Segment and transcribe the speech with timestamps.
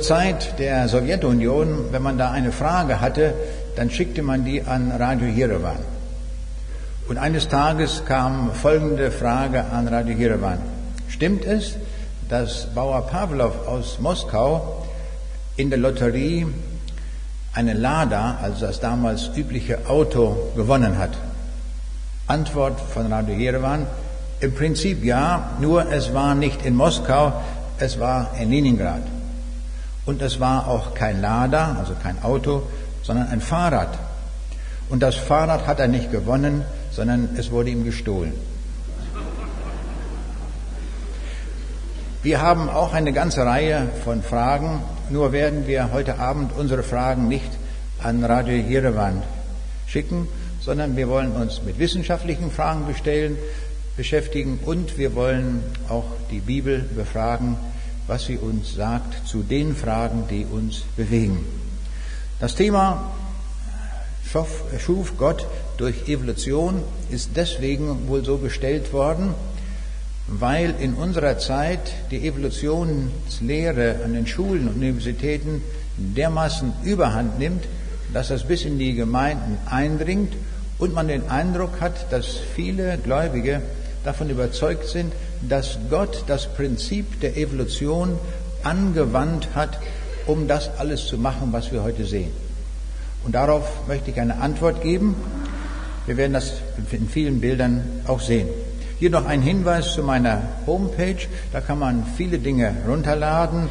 [0.00, 3.34] Zeit der Sowjetunion, wenn man da eine Frage hatte,
[3.76, 5.78] dann schickte man die an Radio Yerevan.
[7.08, 10.58] Und eines Tages kam folgende Frage an Radio Yerevan.
[11.08, 11.76] Stimmt es,
[12.28, 14.86] dass Bauer Pavlov aus Moskau
[15.56, 16.46] in der Lotterie
[17.52, 21.10] eine Lada, also das damals übliche Auto, gewonnen hat?
[22.28, 23.86] Antwort von Radio Yerevan,
[24.40, 27.32] im Prinzip ja, nur es war nicht in Moskau,
[27.78, 29.02] es war in Leningrad.
[30.06, 32.62] Und es war auch kein Lada, also kein Auto,
[33.02, 33.98] sondern ein Fahrrad.
[34.88, 38.32] Und das Fahrrad hat er nicht gewonnen, sondern es wurde ihm gestohlen.
[42.22, 47.28] Wir haben auch eine ganze Reihe von Fragen, nur werden wir heute Abend unsere Fragen
[47.28, 47.50] nicht
[48.02, 49.22] an Radio Jerewan
[49.86, 50.28] schicken,
[50.60, 53.38] sondern wir wollen uns mit wissenschaftlichen Fragen bestellen,
[53.96, 57.56] beschäftigen und wir wollen auch die Bibel befragen,
[58.10, 61.46] was sie uns sagt zu den Fragen, die uns bewegen.
[62.40, 63.12] Das Thema
[64.78, 69.32] schuf Gott durch Evolution ist deswegen wohl so gestellt worden,
[70.26, 75.62] weil in unserer Zeit die Evolutionslehre an den Schulen und Universitäten
[75.96, 77.62] dermaßen überhand nimmt,
[78.12, 80.32] dass das bis in die Gemeinden eindringt
[80.78, 83.62] und man den Eindruck hat, dass viele Gläubige
[84.02, 85.12] davon überzeugt sind,
[85.48, 88.18] dass Gott das Prinzip der Evolution
[88.62, 89.78] angewandt hat,
[90.26, 92.30] um das alles zu machen, was wir heute sehen.
[93.24, 95.16] Und darauf möchte ich eine Antwort geben.
[96.06, 96.54] Wir werden das
[96.90, 98.48] in vielen Bildern auch sehen.
[98.98, 101.26] Hier noch ein Hinweis zu meiner Homepage.
[101.52, 103.68] Da kann man viele Dinge runterladen.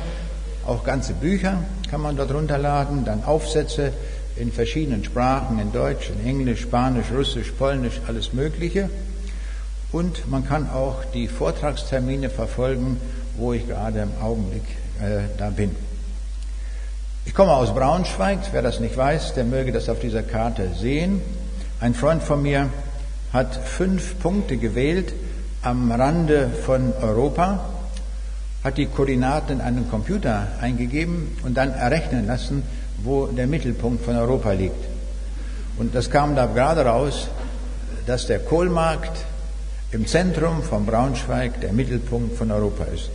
[0.66, 3.06] Auch ganze Bücher kann man dort runterladen.
[3.06, 3.94] Dann Aufsätze
[4.36, 8.90] in verschiedenen Sprachen, in Deutsch, in Englisch, Spanisch, Russisch, Polnisch, alles Mögliche.
[9.92, 13.02] Und man kann auch die Vortragstermine verfolgen,
[13.38, 14.64] wo ich gerade im Augenblick
[15.02, 15.76] äh, da bin.
[17.26, 21.22] Ich komme aus Braunschweig, wer das nicht weiß, der möge das auf dieser Karte sehen.
[21.80, 22.70] Ein Freund von mir
[23.34, 25.14] hat fünf Punkte gewählt
[25.62, 27.66] am Rande von Europa,
[28.64, 32.64] hat die Koordinaten in einen Computer eingegeben und dann errechnen lassen,
[33.04, 34.86] wo der Mittelpunkt von Europa liegt.
[35.78, 37.28] Und das kam da gerade raus,
[38.06, 39.26] dass der Kohlmarkt
[39.92, 43.10] im Zentrum von Braunschweig der Mittelpunkt von Europa ist.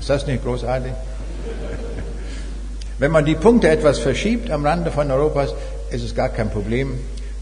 [0.00, 0.92] Ist das nicht großartig?
[2.98, 5.54] Wenn man die Punkte etwas verschiebt am Rande von Europas,
[5.90, 6.94] ist es gar kein Problem.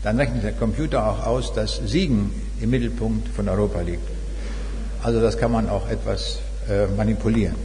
[0.02, 2.30] Dann rechnet der Computer auch aus, dass Siegen
[2.60, 4.08] im Mittelpunkt von Europa liegt.
[5.02, 6.38] Also das kann man auch etwas
[6.68, 7.56] äh, manipulieren.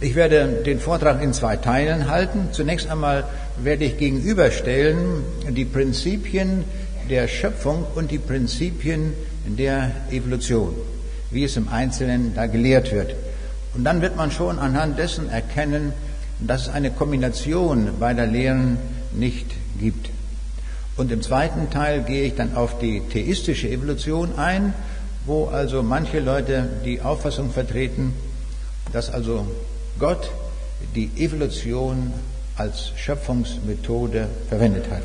[0.00, 2.48] Ich werde den Vortrag in zwei Teilen halten.
[2.52, 3.24] Zunächst einmal
[3.56, 6.64] werde ich gegenüberstellen die Prinzipien
[7.08, 9.12] der Schöpfung und die Prinzipien
[9.46, 10.74] der Evolution,
[11.30, 13.14] wie es im Einzelnen da gelehrt wird.
[13.74, 15.92] Und dann wird man schon anhand dessen erkennen,
[16.40, 18.78] dass es eine Kombination beider Lehren
[19.12, 19.46] nicht
[19.78, 20.10] gibt.
[20.96, 24.72] Und im zweiten Teil gehe ich dann auf die theistische Evolution ein,
[25.26, 28.14] wo also manche Leute die Auffassung vertreten,
[28.92, 29.46] dass also
[29.98, 30.30] Gott
[30.94, 32.12] die Evolution
[32.56, 35.02] als Schöpfungsmethode verwendet hat.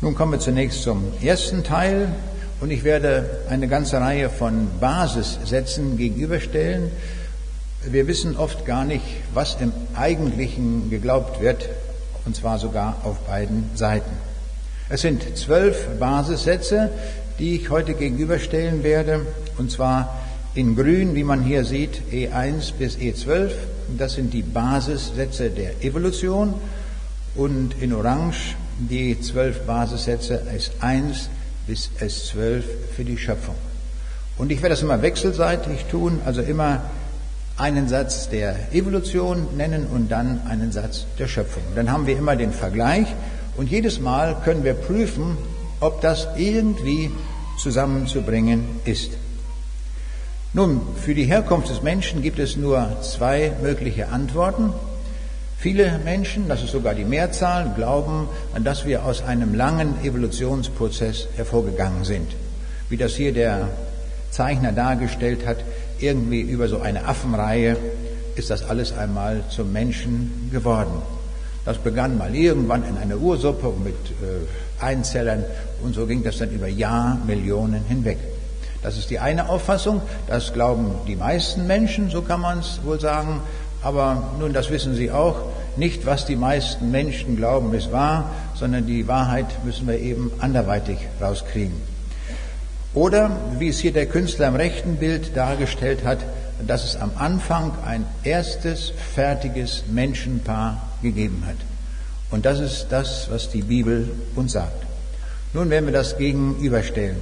[0.00, 2.06] Nun kommen wir zunächst zum ersten Teil
[2.60, 6.92] und ich werde eine ganze Reihe von Basissätzen gegenüberstellen.
[7.84, 9.02] Wir wissen oft gar nicht,
[9.34, 11.68] was im Eigentlichen geglaubt wird,
[12.26, 14.12] und zwar sogar auf beiden Seiten.
[14.88, 16.90] Es sind zwölf Basissätze,
[17.40, 19.26] die ich heute gegenüberstellen werde,
[19.58, 20.16] und zwar
[20.54, 23.50] in grün, wie man hier sieht, E1 bis E12.
[23.98, 26.54] Das sind die Basissätze der Evolution
[27.34, 31.28] und in orange die zwölf Basissätze S1
[31.66, 32.62] bis S12
[32.96, 33.54] für die Schöpfung.
[34.38, 36.82] Und ich werde das immer wechselseitig tun, also immer
[37.56, 41.62] einen Satz der Evolution nennen und dann einen Satz der Schöpfung.
[41.74, 43.08] Dann haben wir immer den Vergleich
[43.56, 45.36] und jedes Mal können wir prüfen,
[45.80, 47.10] ob das irgendwie
[47.58, 49.10] zusammenzubringen ist.
[50.54, 54.72] Nun, für die Herkunft des Menschen gibt es nur zwei mögliche Antworten.
[55.60, 58.28] Viele Menschen, das ist sogar die Mehrzahl, glauben,
[58.62, 62.30] dass wir aus einem langen Evolutionsprozess hervorgegangen sind.
[62.88, 63.68] Wie das hier der
[64.30, 65.56] Zeichner dargestellt hat,
[65.98, 67.76] irgendwie über so eine Affenreihe
[68.36, 71.02] ist das alles einmal zum Menschen geworden.
[71.64, 75.44] Das begann mal irgendwann in einer Ursuppe mit äh, Einzellern
[75.82, 78.18] und so ging das dann über Jahrmillionen hinweg.
[78.80, 83.00] Das ist die eine Auffassung, das glauben die meisten Menschen, so kann man es wohl
[83.00, 83.40] sagen,
[83.82, 85.36] aber nun, das wissen Sie auch,
[85.76, 90.98] nicht was die meisten Menschen glauben, ist wahr, sondern die Wahrheit müssen wir eben anderweitig
[91.20, 91.80] rauskriegen.
[92.94, 96.18] Oder, wie es hier der Künstler im rechten Bild dargestellt hat,
[96.66, 101.56] dass es am Anfang ein erstes fertiges Menschenpaar gegeben hat.
[102.30, 104.84] Und das ist das, was die Bibel uns sagt.
[105.54, 107.16] Nun werden wir das gegenüberstellen.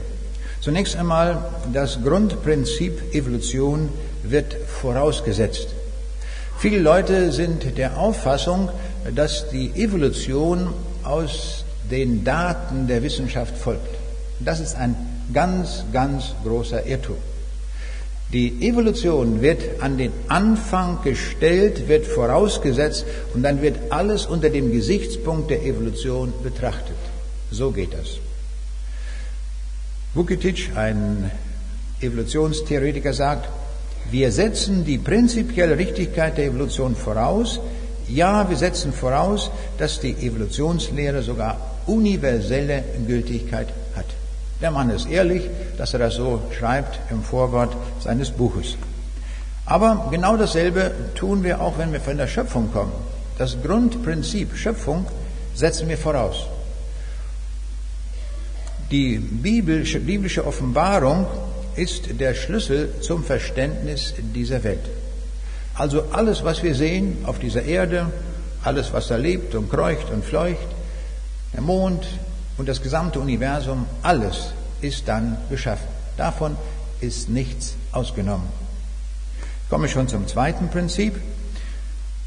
[0.61, 3.91] Zunächst einmal, das Grundprinzip Evolution
[4.25, 5.76] wird vorausgesetzt.
[6.59, 8.71] Viele Leute sind der Auffassung,
[9.15, 10.73] dass die Evolution
[11.05, 13.95] aus den Daten der Wissenschaft folgt.
[14.41, 14.97] Das ist ein
[15.35, 17.17] ganz, ganz großer Irrtum.
[18.33, 23.05] Die Evolution wird an den Anfang gestellt, wird vorausgesetzt
[23.35, 26.97] und dann wird alles unter dem Gesichtspunkt der Evolution betrachtet.
[27.51, 28.17] So geht das.
[30.15, 31.31] Vukitic, ein
[32.01, 33.49] Evolutionstheoretiker, sagt,
[34.11, 37.61] wir setzen die prinzipielle Richtigkeit der Evolution voraus.
[38.09, 41.57] Ja, wir setzen voraus, dass die Evolutionslehre sogar
[41.87, 44.07] universelle Gültigkeit hat.
[44.61, 45.43] Der Mann ist ehrlich,
[45.77, 48.77] dass er das so schreibt im Vorwort seines Buches.
[49.67, 52.93] Aber genau dasselbe tun wir auch, wenn wir von der Schöpfung kommen.
[53.39, 55.07] Das Grundprinzip Schöpfung
[55.55, 56.47] setzen wir voraus.
[58.91, 61.27] Die biblische, Offenbarung
[61.77, 64.85] ist der Schlüssel zum Verständnis dieser Welt.
[65.75, 68.11] Also alles, was wir sehen auf dieser Erde,
[68.65, 70.67] alles, was da lebt und kreucht und fleucht,
[71.53, 72.07] der Mond
[72.57, 75.87] und das gesamte Universum, alles ist dann geschaffen.
[76.17, 76.57] Davon
[77.01, 78.49] ist nichts ausgenommen.
[79.65, 81.15] Ich komme schon zum zweiten Prinzip.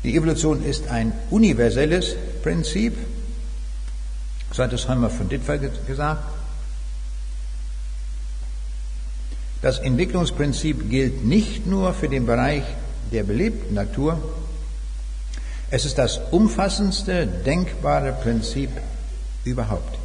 [0.03, 2.95] Die Evolution ist ein universelles Prinzip.
[4.51, 6.38] So hat es Heimer von Dittwer gesagt.
[9.61, 12.63] Das Entwicklungsprinzip gilt nicht nur für den Bereich
[13.11, 14.17] der belebten Natur,
[15.71, 18.69] es ist das umfassendste denkbare Prinzip
[19.43, 19.97] überhaupt.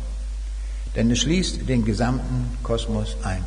[0.96, 3.44] Denn es schließt den gesamten Kosmos ein.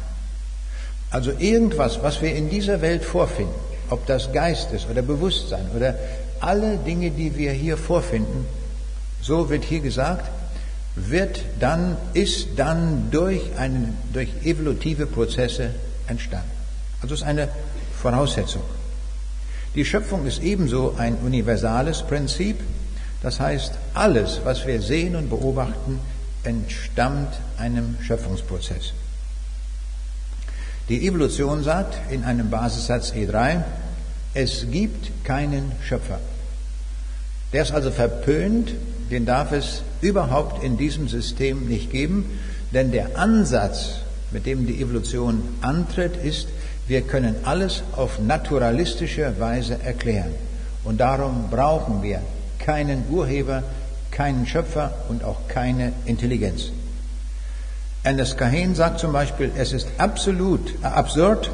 [1.12, 3.54] Also irgendwas, was wir in dieser Welt vorfinden,
[3.90, 5.96] ob das Geist ist oder Bewusstsein oder
[6.40, 8.46] alle Dinge, die wir hier vorfinden,
[9.22, 10.30] so wird hier gesagt,
[10.96, 15.70] wird dann, ist dann durch, einen, durch evolutive Prozesse
[16.08, 16.52] entstanden.
[17.02, 17.50] Also ist eine
[18.02, 18.64] Voraussetzung.
[19.76, 22.60] Die Schöpfung ist ebenso ein universales Prinzip.
[23.22, 26.00] Das heißt, alles, was wir sehen und beobachten,
[26.44, 28.94] entstammt einem Schöpfungsprozess.
[30.90, 33.64] Die Evolution sagt in einem Basissatz E3,
[34.34, 36.20] es gibt keinen Schöpfer.
[37.54, 38.72] Der ist also verpönt,
[39.12, 42.40] den darf es überhaupt in diesem System nicht geben,
[42.72, 44.02] denn der Ansatz
[44.32, 46.48] mit dem die Evolution antritt, ist,
[46.88, 50.34] wir können alles auf naturalistische Weise erklären.
[50.84, 52.22] Und darum brauchen wir
[52.60, 53.64] keinen Urheber,
[54.12, 56.72] keinen Schöpfer und auch keine Intelligenz.
[58.04, 61.52] Ernest Cahen sagt zum Beispiel, es ist absolut äh, absurd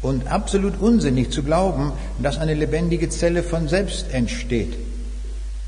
[0.00, 4.74] und absolut unsinnig zu glauben, dass eine lebendige Zelle von selbst entsteht.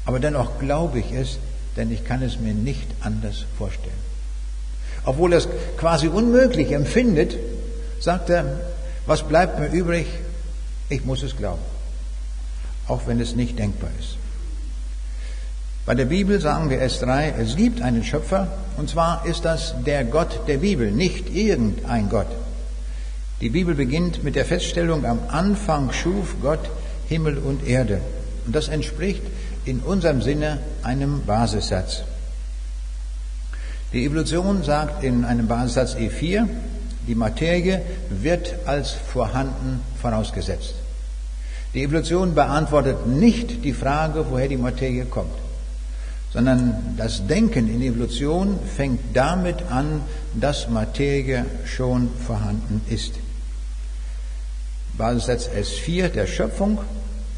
[0.06, 1.38] Aber dennoch glaube ich es,
[1.76, 4.05] denn ich kann es mir nicht anders vorstellen
[5.06, 5.48] obwohl er es
[5.78, 7.36] quasi unmöglich empfindet,
[8.00, 8.44] sagt er,
[9.06, 10.06] was bleibt mir übrig?
[10.88, 11.62] Ich muss es glauben,
[12.88, 14.16] auch wenn es nicht denkbar ist.
[15.86, 20.04] Bei der Bibel sagen wir S3, es gibt einen Schöpfer, und zwar ist das der
[20.04, 22.26] Gott der Bibel, nicht irgendein Gott.
[23.40, 26.70] Die Bibel beginnt mit der Feststellung, am Anfang schuf Gott
[27.08, 28.00] Himmel und Erde.
[28.46, 29.22] Und das entspricht
[29.64, 32.02] in unserem Sinne einem Basissatz.
[33.96, 36.46] Die Evolution sagt in einem Basissatz E4,
[37.08, 40.74] die Materie wird als vorhanden vorausgesetzt.
[41.72, 45.32] Die Evolution beantwortet nicht die Frage, woher die Materie kommt,
[46.30, 50.02] sondern das Denken in Evolution fängt damit an,
[50.34, 53.14] dass Materie schon vorhanden ist.
[54.98, 56.80] Basissatz S4 der Schöpfung,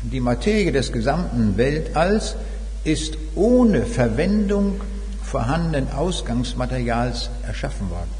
[0.02, 2.34] die Materie des gesamten Weltalls
[2.82, 4.80] ist ohne Verwendung
[5.28, 8.10] vorhandenen Ausgangsmaterials erschaffen worden.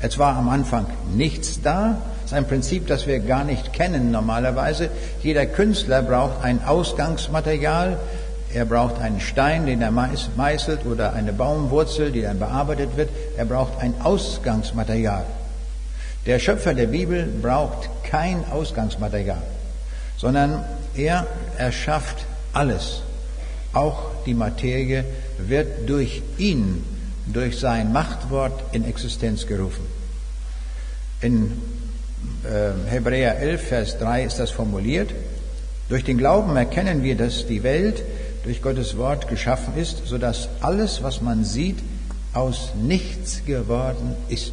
[0.00, 1.96] Es war am Anfang nichts da.
[2.22, 4.90] Das ist ein Prinzip, das wir gar nicht kennen normalerweise.
[5.22, 7.96] Jeder Künstler braucht ein Ausgangsmaterial.
[8.52, 13.08] Er braucht einen Stein, den er meißelt, oder eine Baumwurzel, die dann bearbeitet wird.
[13.36, 15.24] Er braucht ein Ausgangsmaterial.
[16.26, 19.42] Der Schöpfer der Bibel braucht kein Ausgangsmaterial,
[20.18, 20.64] sondern
[20.96, 23.02] er erschafft alles,
[23.72, 25.04] auch die Materie,
[25.38, 26.84] wird durch ihn,
[27.26, 29.84] durch sein Machtwort in Existenz gerufen.
[31.20, 31.52] In
[32.44, 35.10] äh, Hebräer 11, Vers 3 ist das formuliert.
[35.88, 38.02] Durch den Glauben erkennen wir, dass die Welt
[38.44, 41.78] durch Gottes Wort geschaffen ist, sodass alles, was man sieht,
[42.32, 44.52] aus nichts geworden ist.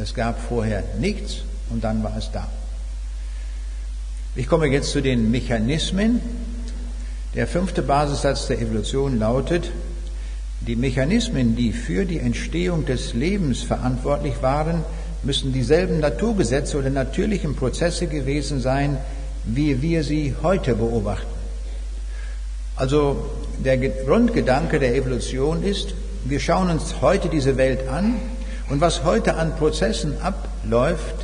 [0.00, 1.38] Es gab vorher nichts
[1.70, 2.48] und dann war es da.
[4.34, 6.20] Ich komme jetzt zu den Mechanismen.
[7.34, 9.70] Der fünfte Basissatz der Evolution lautet,
[10.60, 14.84] die Mechanismen, die für die Entstehung des Lebens verantwortlich waren,
[15.22, 18.98] müssen dieselben Naturgesetze oder natürlichen Prozesse gewesen sein,
[19.44, 21.32] wie wir sie heute beobachten.
[22.76, 23.30] Also
[23.64, 25.94] der Grundgedanke der Evolution ist,
[26.26, 28.16] wir schauen uns heute diese Welt an
[28.68, 31.14] und was heute an Prozessen abläuft,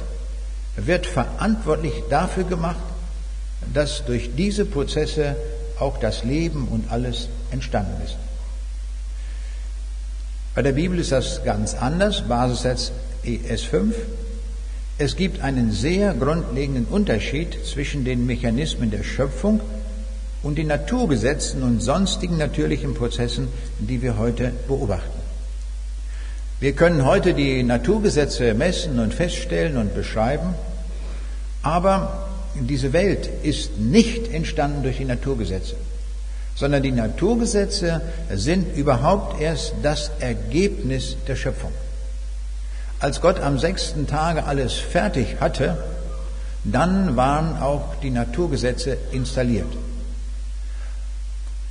[0.76, 2.80] wird verantwortlich dafür gemacht,
[3.74, 5.36] dass durch diese Prozesse
[5.80, 8.16] auch das Leben und alles entstanden ist.
[10.54, 12.90] Bei der Bibel ist das ganz anders, Basissatz
[13.24, 13.92] ES5.
[14.98, 19.60] Es gibt einen sehr grundlegenden Unterschied zwischen den Mechanismen der Schöpfung
[20.42, 25.18] und den Naturgesetzen und sonstigen natürlichen Prozessen, die wir heute beobachten.
[26.60, 30.54] Wir können heute die Naturgesetze messen und feststellen und beschreiben,
[31.62, 35.76] aber diese Welt ist nicht entstanden durch die Naturgesetze,
[36.54, 38.00] sondern die Naturgesetze
[38.34, 41.72] sind überhaupt erst das Ergebnis der Schöpfung.
[43.00, 45.76] Als Gott am sechsten Tage alles fertig hatte,
[46.64, 49.72] dann waren auch die Naturgesetze installiert.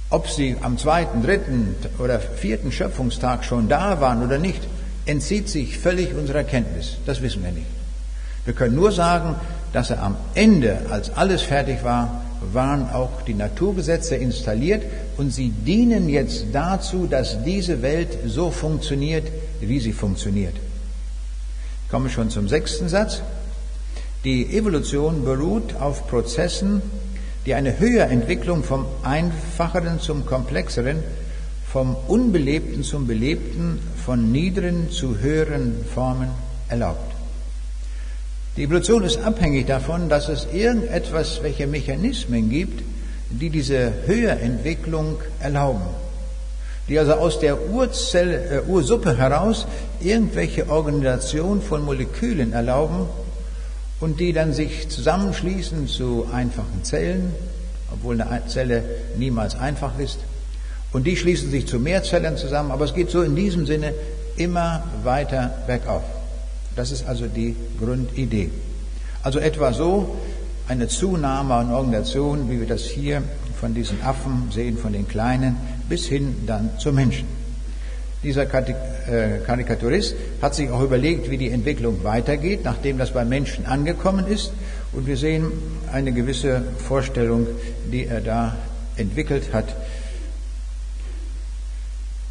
[0.10, 4.62] Ob sie am zweiten, dritten oder vierten Schöpfungstag schon da waren oder nicht,
[5.06, 6.98] entzieht sich völlig unserer Kenntnis.
[7.06, 7.68] Das wissen wir nicht.
[8.46, 9.36] Wir können nur sagen,
[9.74, 12.22] dass er am Ende, als alles fertig war,
[12.54, 14.84] waren auch die Naturgesetze installiert
[15.18, 19.28] und sie dienen jetzt dazu, dass diese Welt so funktioniert,
[19.60, 20.56] wie sie funktioniert.
[21.86, 23.22] Ich komme schon zum sechsten Satz.
[24.24, 26.82] Die Evolution beruht auf Prozessen,
[27.46, 30.98] die eine Höherentwicklung vom Einfacheren zum Komplexeren,
[31.72, 36.30] vom Unbelebten zum Belebten, von niederen zu höheren Formen
[36.70, 37.17] erlaubt.
[38.58, 42.82] Die Evolution ist abhängig davon, dass es irgendetwas, welche Mechanismen gibt,
[43.30, 45.86] die diese Höherentwicklung erlauben.
[46.90, 49.68] Die also aus der Urzelle, äh, Ursuppe heraus
[50.00, 53.06] irgendwelche Organisation von Molekülen erlauben
[54.00, 57.34] und die dann sich zusammenschließen zu einfachen Zellen,
[57.94, 58.84] obwohl eine Zelle
[59.20, 60.18] niemals einfach ist.
[60.94, 63.94] Und die schließen sich zu Mehrzellen zusammen, aber es geht so in diesem Sinne
[64.36, 66.17] immer weiter bergauf.
[66.78, 68.52] Das ist also die Grundidee.
[69.24, 70.16] Also etwa so
[70.68, 73.24] eine Zunahme an Organisation, wie wir das hier
[73.60, 75.58] von diesen Affen sehen, von den Kleinen,
[75.90, 77.26] bis hin dann zum Menschen.
[78.22, 83.66] Dieser äh, Karikaturist hat sich auch überlegt, wie die Entwicklung weitergeht, nachdem das beim Menschen
[83.66, 84.52] angekommen ist.
[84.94, 85.52] Und wir sehen
[85.92, 87.48] eine gewisse Vorstellung,
[87.92, 88.56] die er da
[88.98, 89.66] entwickelt hat.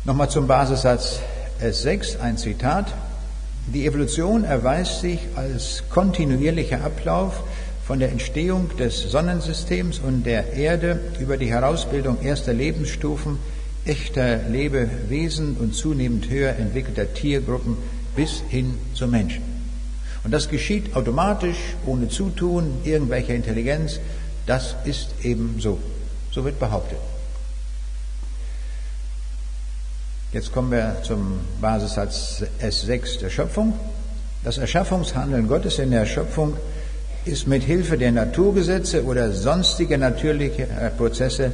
[0.04, 1.18] Nochmal zum Basissatz
[1.60, 2.92] S6, ein Zitat.
[3.74, 7.42] Die Evolution erweist sich als kontinuierlicher Ablauf
[7.84, 13.38] von der Entstehung des Sonnensystems und der Erde über die Herausbildung erster Lebensstufen,
[13.84, 17.76] echter Lebewesen und zunehmend höher entwickelter Tiergruppen
[18.14, 19.42] bis hin zum Menschen.
[20.22, 23.98] Und das geschieht automatisch, ohne Zutun irgendwelcher Intelligenz.
[24.46, 25.78] Das ist eben so.
[26.30, 26.98] So wird behauptet.
[30.32, 33.74] Jetzt kommen wir zum Basissatz S6 der Schöpfung.
[34.42, 36.54] Das Erschaffungshandeln Gottes in der Schöpfung
[37.24, 40.66] ist mit Hilfe der Naturgesetze oder sonstiger natürlicher
[40.96, 41.52] Prozesse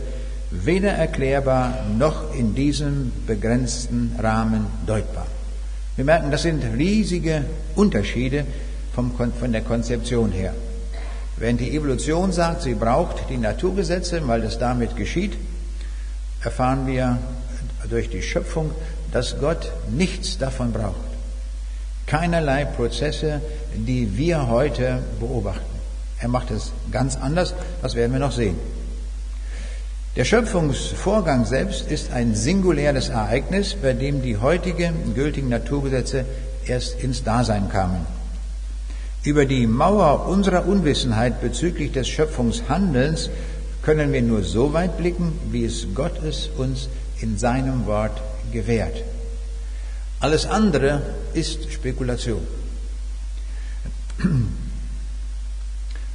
[0.50, 5.26] weder erklärbar noch in diesem begrenzten Rahmen deutbar.
[5.97, 8.47] Wir merken, das sind riesige Unterschiede
[8.95, 10.55] vom, von der Konzeption her.
[11.37, 15.35] Während die Evolution sagt, sie braucht die Naturgesetze, weil das damit geschieht,
[16.43, 17.19] erfahren wir
[17.93, 18.71] durch die Schöpfung,
[19.13, 21.13] dass Gott nichts davon braucht.
[22.07, 23.41] Keinerlei Prozesse,
[23.75, 25.63] die wir heute beobachten.
[26.19, 28.57] Er macht es ganz anders, das werden wir noch sehen.
[30.17, 36.25] Der Schöpfungsvorgang selbst ist ein singuläres Ereignis, bei dem die heutigen gültigen Naturgesetze
[36.67, 38.07] erst ins Dasein kamen.
[39.25, 43.31] Über die Mauer unserer Unwissenheit bezüglich des Schöpfungshandelns
[43.83, 46.89] können wir nur so weit blicken, wie es Gott es uns
[47.23, 48.21] in seinem Wort
[48.52, 48.97] gewährt.
[50.21, 51.02] Alles andere
[51.35, 52.47] ist Spekulation.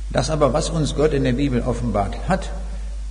[0.09, 2.49] Das aber, was uns Gott in der Bibel offenbart hat,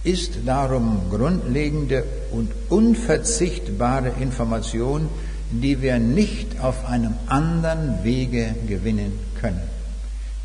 [0.04, 5.08] ist darum grundlegende und unverzichtbare Information,
[5.50, 9.60] die wir nicht auf einem anderen Wege gewinnen können.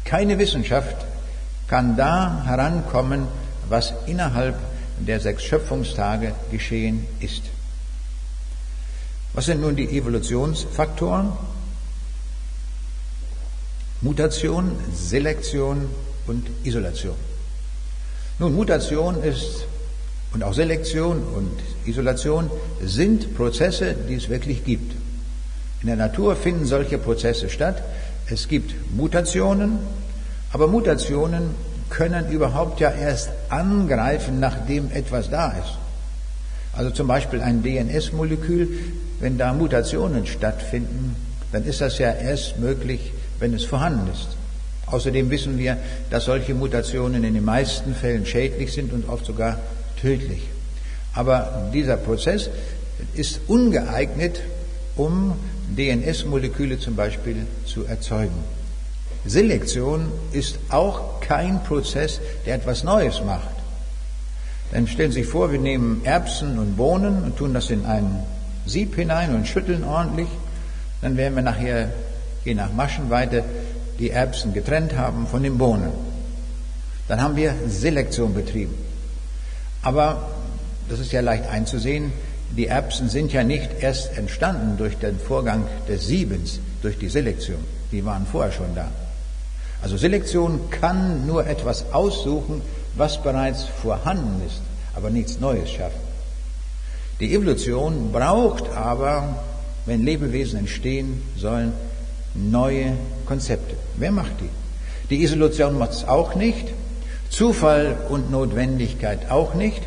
[0.04, 0.98] Keine Wissenschaft
[1.68, 3.28] kann da herankommen,
[3.70, 4.56] was innerhalb
[5.06, 7.44] der sechs Schöpfungstage geschehen ist.
[9.34, 11.32] Was sind nun die Evolutionsfaktoren?
[14.02, 15.90] Mutation, Selektion
[16.28, 17.16] und Isolation.
[18.40, 19.66] Nun, Mutation ist
[20.34, 21.52] und auch Selektion und
[21.86, 22.50] Isolation
[22.84, 24.94] sind Prozesse, die es wirklich gibt.
[25.82, 27.84] In der Natur finden solche Prozesse statt.
[28.28, 29.80] Es gibt Mutationen,
[30.52, 31.52] aber Mutationen
[31.92, 35.78] können überhaupt ja erst angreifen, nachdem etwas da ist.
[36.74, 38.70] Also zum Beispiel ein DNS-Molekül,
[39.20, 41.16] wenn da Mutationen stattfinden,
[41.52, 44.38] dann ist das ja erst möglich, wenn es vorhanden ist.
[44.88, 45.78] Außerdem wissen wir,
[46.10, 49.60] dass solche Mutationen in den meisten Fällen schädlich sind und oft sogar
[50.00, 50.42] tödlich.
[51.14, 52.50] Aber dieser Prozess
[53.16, 54.42] ist ungeeignet,
[54.96, 55.36] um
[55.78, 58.61] DNS-Moleküle zum Beispiel zu erzeugen.
[59.26, 63.50] Selektion ist auch kein Prozess, der etwas Neues macht.
[64.72, 68.24] Dann stellen Sie sich vor, wir nehmen Erbsen und Bohnen und tun das in ein
[68.66, 70.30] Sieb hinein und schütteln ordentlich.
[71.02, 71.90] Dann werden wir nachher,
[72.46, 73.44] je nach Maschenweite,
[74.00, 75.92] die Erbsen getrennt haben von den Bohnen.
[77.08, 78.74] Dann haben wir Selektion betrieben.
[79.84, 80.30] Aber,
[80.90, 82.14] das ist ja leicht einzusehen,
[82.56, 87.64] die Erbsen sind ja nicht erst entstanden durch den Vorgang des Siebens, durch die Selektion.
[87.92, 88.90] Die waren vorher schon da.
[89.82, 92.62] Also Selektion kann nur etwas aussuchen,
[92.96, 94.62] was bereits vorhanden ist,
[94.96, 96.00] aber nichts Neues schaffen.
[97.20, 99.44] Die Evolution braucht aber,
[99.86, 101.74] wenn Lebewesen entstehen sollen,
[102.34, 102.94] neue
[103.26, 103.76] Konzepte.
[103.98, 104.50] Wer macht die?
[105.10, 106.70] Die Isolation macht es auch nicht,
[107.30, 109.82] Zufall und Notwendigkeit auch nicht.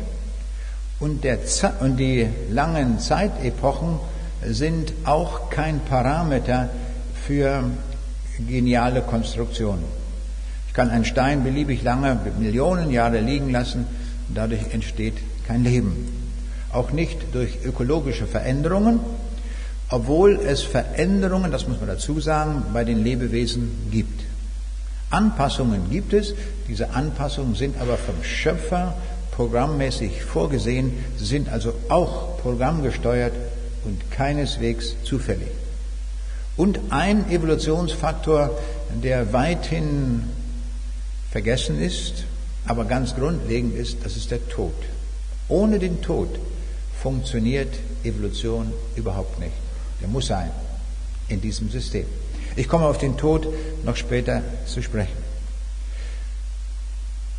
[0.99, 1.25] Und,
[1.79, 3.99] und die langen Zeitepochen
[4.45, 6.69] sind auch kein Parameter
[7.27, 7.63] für
[8.47, 9.83] geniale Konstruktionen.
[10.67, 13.85] Ich kann einen Stein beliebig lange, Millionen Jahre liegen lassen
[14.33, 15.15] dadurch entsteht
[15.47, 16.07] kein Leben.
[16.71, 18.99] Auch nicht durch ökologische Veränderungen,
[19.89, 24.23] obwohl es Veränderungen, das muss man dazu sagen, bei den Lebewesen gibt.
[25.11, 26.33] Anpassungen gibt es,
[26.67, 28.95] diese Anpassungen sind aber vom Schöpfer
[29.31, 33.33] programmmäßig vorgesehen, sind also auch programmgesteuert
[33.85, 35.47] und keineswegs zufällig.
[36.57, 38.51] Und ein Evolutionsfaktor,
[39.03, 40.23] der weithin
[41.31, 42.23] vergessen ist,
[42.65, 44.73] aber ganz grundlegend ist, das ist der Tod.
[45.49, 46.29] Ohne den Tod
[47.01, 49.51] funktioniert Evolution überhaupt nicht.
[50.01, 50.49] Der muss sein
[51.27, 52.05] in diesem System.
[52.55, 53.47] Ich komme auf den Tod
[53.83, 55.25] noch später zu sprechen.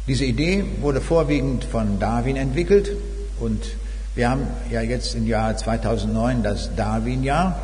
[0.06, 2.92] Diese Idee wurde vorwiegend von Darwin entwickelt
[3.40, 3.64] und
[4.14, 7.60] wir haben ja jetzt im Jahr 2009 das Darwin-Jahr,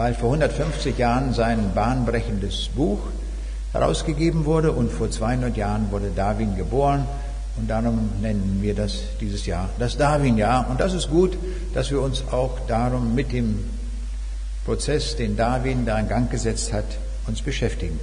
[0.00, 3.00] weil vor 150 Jahren sein bahnbrechendes Buch
[3.74, 7.06] herausgegeben wurde und vor 200 Jahren wurde Darwin geboren
[7.58, 10.70] und darum nennen wir das dieses Jahr das Darwin-Jahr.
[10.70, 11.36] Und das ist gut,
[11.74, 13.62] dass wir uns auch darum mit dem
[14.64, 16.86] Prozess, den Darwin da in Gang gesetzt hat,
[17.26, 18.00] uns beschäftigen.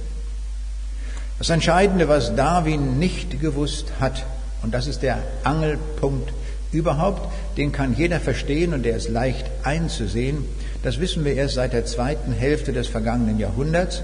[1.40, 4.24] Das Entscheidende, was Darwin nicht gewusst hat,
[4.62, 6.32] und das ist der Angelpunkt
[6.70, 10.44] überhaupt, den kann jeder verstehen und der ist leicht einzusehen,
[10.88, 14.00] das wissen wir erst seit der zweiten Hälfte des vergangenen Jahrhunderts.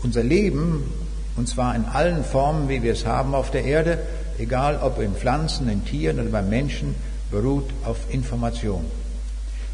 [0.00, 0.84] Unser Leben,
[1.34, 3.98] und zwar in allen Formen, wie wir es haben auf der Erde,
[4.38, 6.94] egal ob in Pflanzen, in Tieren oder beim Menschen,
[7.32, 8.84] beruht auf Information.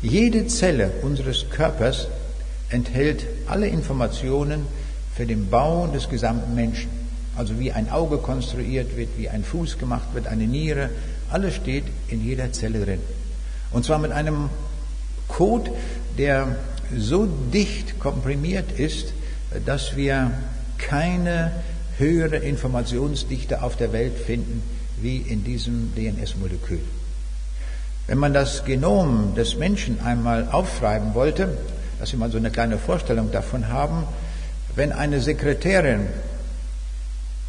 [0.01, 2.09] Jede Zelle unseres Körpers
[2.71, 4.65] enthält alle Informationen
[5.15, 6.89] für den Bau des gesamten Menschen.
[7.37, 10.89] Also wie ein Auge konstruiert wird, wie ein Fuß gemacht wird, eine Niere,
[11.31, 13.01] alles steht in jeder Zelle drin.
[13.73, 14.49] Und zwar mit einem
[15.29, 15.71] Code,
[16.18, 16.57] der
[16.96, 19.12] so dicht komprimiert ist,
[19.66, 20.31] dass wir
[20.79, 21.53] keine
[21.98, 24.62] höhere Informationsdichte auf der Welt finden
[25.00, 26.81] wie in diesem DNS-Molekül.
[28.07, 31.57] Wenn man das Genom des Menschen einmal aufschreiben wollte,
[31.98, 34.05] dass Sie mal so eine kleine Vorstellung davon haben,
[34.77, 36.07] wenn eine Sekretärin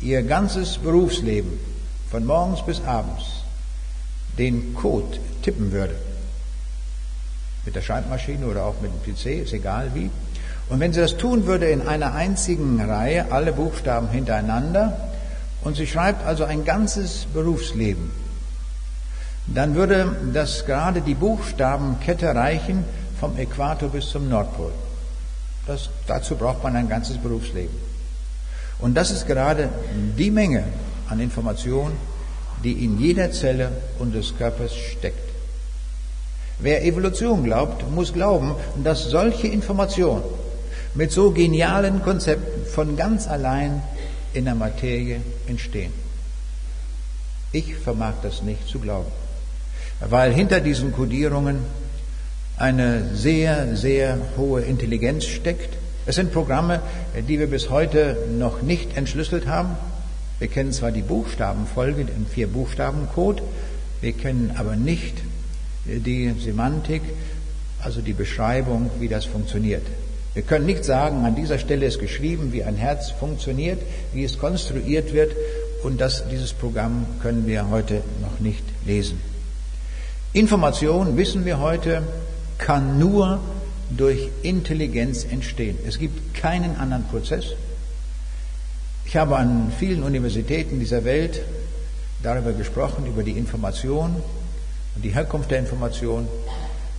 [0.01, 1.59] ihr ganzes Berufsleben
[2.09, 3.23] von morgens bis abends
[4.37, 5.95] den Code tippen würde,
[7.65, 10.09] mit der Schreibmaschine oder auch mit dem PC, ist egal wie,
[10.69, 14.97] und wenn sie das tun würde in einer einzigen Reihe, alle Buchstaben hintereinander,
[15.63, 18.11] und sie schreibt also ein ganzes Berufsleben,
[19.47, 22.83] dann würde das gerade die Buchstabenkette reichen
[23.19, 24.71] vom Äquator bis zum Nordpol.
[25.67, 27.75] Das, dazu braucht man ein ganzes Berufsleben.
[28.79, 29.69] Und das ist gerade
[30.17, 30.63] die Menge
[31.09, 31.91] an Information,
[32.63, 35.34] die in jeder Zelle unseres Körpers steckt.
[36.59, 40.23] Wer Evolution glaubt, muss glauben, dass solche Informationen
[40.93, 43.83] mit so genialen Konzepten von ganz allein
[44.33, 45.91] in der Materie entstehen.
[47.51, 49.11] Ich vermag das nicht zu glauben
[49.99, 51.59] weil hinter diesen Kodierungen
[52.57, 55.77] eine sehr, sehr hohe Intelligenz steckt.
[56.05, 56.81] Es sind Programme,
[57.27, 59.75] die wir bis heute noch nicht entschlüsselt haben.
[60.39, 63.41] Wir kennen zwar die Buchstabenfolge, den vier Buchstabencode,
[64.01, 65.17] wir kennen aber nicht
[65.85, 67.01] die Semantik,
[67.79, 69.83] also die Beschreibung, wie das funktioniert.
[70.33, 73.79] Wir können nicht sagen, an dieser Stelle ist geschrieben, wie ein Herz funktioniert,
[74.13, 75.31] wie es konstruiert wird
[75.83, 79.21] und das, dieses Programm können wir heute noch nicht lesen.
[80.33, 82.01] Information, wissen wir heute,
[82.57, 83.39] kann nur
[83.89, 85.77] durch Intelligenz entstehen.
[85.87, 87.53] Es gibt keinen anderen Prozess.
[89.05, 91.41] Ich habe an vielen Universitäten dieser Welt
[92.23, 94.15] darüber gesprochen, über die Information
[94.95, 96.27] und die Herkunft der Information.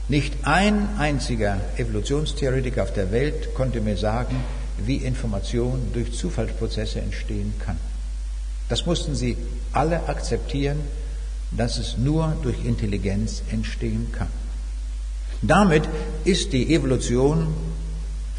[0.08, 4.36] Nicht ein einziger Evolutionstheoretiker auf der Welt konnte mir sagen,
[4.78, 7.78] wie Information durch Zufallsprozesse entstehen kann.
[8.68, 9.36] Das mussten sie
[9.72, 10.78] alle akzeptieren,
[11.50, 14.28] dass es nur durch Intelligenz entstehen kann.
[15.42, 15.84] Damit
[16.24, 17.54] ist die Evolution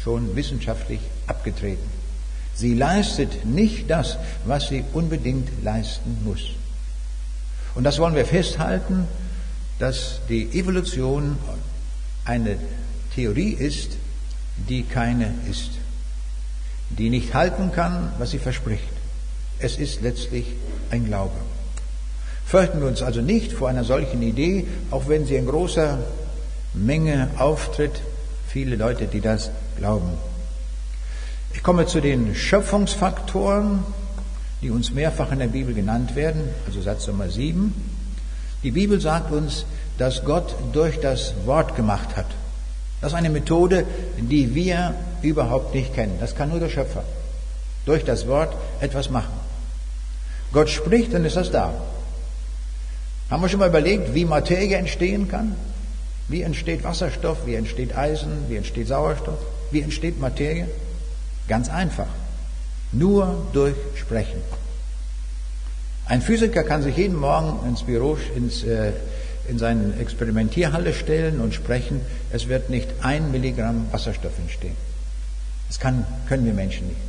[0.02, 1.88] schon wissenschaftlich abgetreten.
[2.54, 6.50] Sie leistet nicht das, was sie unbedingt leisten muss.
[7.74, 9.06] Und das wollen wir festhalten,
[9.78, 11.36] dass die Evolution
[12.24, 12.56] eine
[13.14, 13.96] Theorie ist,
[14.68, 15.70] die keine ist,
[16.90, 18.82] die nicht halten kann, was sie verspricht.
[19.58, 20.46] Es ist letztlich
[20.90, 21.36] ein Glaube.
[22.46, 25.98] Fürchten wir uns also nicht vor einer solchen Idee, auch wenn sie in großer
[26.74, 28.00] Menge auftritt,
[28.48, 30.10] viele Leute, die das glauben.
[31.52, 33.84] Ich komme zu den Schöpfungsfaktoren,
[34.62, 37.72] die uns mehrfach in der Bibel genannt werden, also Satz Nummer 7.
[38.62, 39.64] Die Bibel sagt uns,
[39.98, 42.26] dass Gott durch das Wort gemacht hat.
[43.00, 43.84] Das ist eine Methode,
[44.18, 46.16] die wir überhaupt nicht kennen.
[46.20, 47.04] Das kann nur der Schöpfer.
[47.86, 49.32] Durch das Wort etwas machen.
[50.52, 51.72] Gott spricht, dann ist das da.
[53.30, 55.54] Haben wir schon mal überlegt, wie Materie entstehen kann?
[56.28, 57.46] Wie entsteht Wasserstoff?
[57.46, 58.48] Wie entsteht Eisen?
[58.48, 59.38] Wie entsteht Sauerstoff?
[59.70, 60.68] Wie entsteht Materie?
[61.46, 62.08] Ganz einfach.
[62.92, 64.40] Nur durch Sprechen.
[66.08, 68.92] Ein Physiker kann sich jeden Morgen ins Büro, ins, äh,
[69.46, 72.00] in seine Experimentierhalle stellen und sprechen.
[72.32, 74.76] Es wird nicht ein Milligramm Wasserstoff entstehen.
[75.68, 77.00] Das kann, können wir Menschen nicht.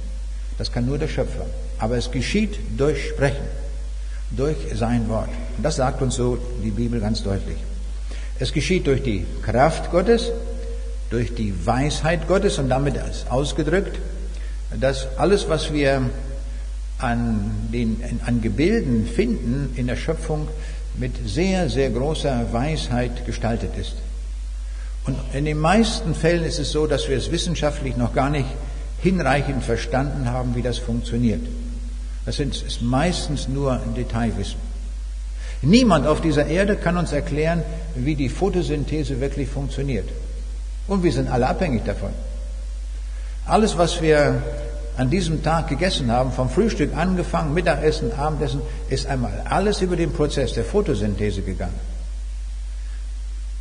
[0.57, 1.45] Das kann nur der Schöpfer.
[1.77, 3.45] Aber es geschieht durch Sprechen,
[4.31, 5.29] durch sein Wort.
[5.55, 7.57] Und das sagt uns so die Bibel ganz deutlich.
[8.37, 10.29] Es geschieht durch die Kraft Gottes,
[11.09, 13.97] durch die Weisheit Gottes und damit ist ausgedrückt,
[14.77, 16.09] dass alles, was wir
[16.99, 20.47] an, den, an Gebilden finden in der Schöpfung,
[20.97, 23.95] mit sehr, sehr großer Weisheit gestaltet ist.
[25.05, 28.47] Und in den meisten Fällen ist es so, dass wir es wissenschaftlich noch gar nicht
[29.01, 31.41] hinreichend verstanden haben, wie das funktioniert.
[32.25, 34.59] Das ist meistens nur ein Detailwissen.
[35.61, 37.63] Niemand auf dieser Erde kann uns erklären,
[37.95, 40.07] wie die Photosynthese wirklich funktioniert.
[40.87, 42.11] Und wir sind alle abhängig davon.
[43.45, 44.41] Alles, was wir
[44.99, 50.11] an diesem Tag gegessen haben, vom Frühstück angefangen, Mittagessen, Abendessen, ist einmal alles über den
[50.11, 51.79] Prozess der Photosynthese gegangen.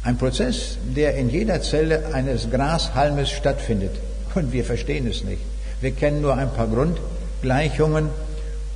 [0.03, 3.93] Ein Prozess, der in jeder Zelle eines Grashalmes stattfindet.
[4.35, 5.41] Und wir verstehen es nicht.
[5.81, 8.09] Wir kennen nur ein paar Grundgleichungen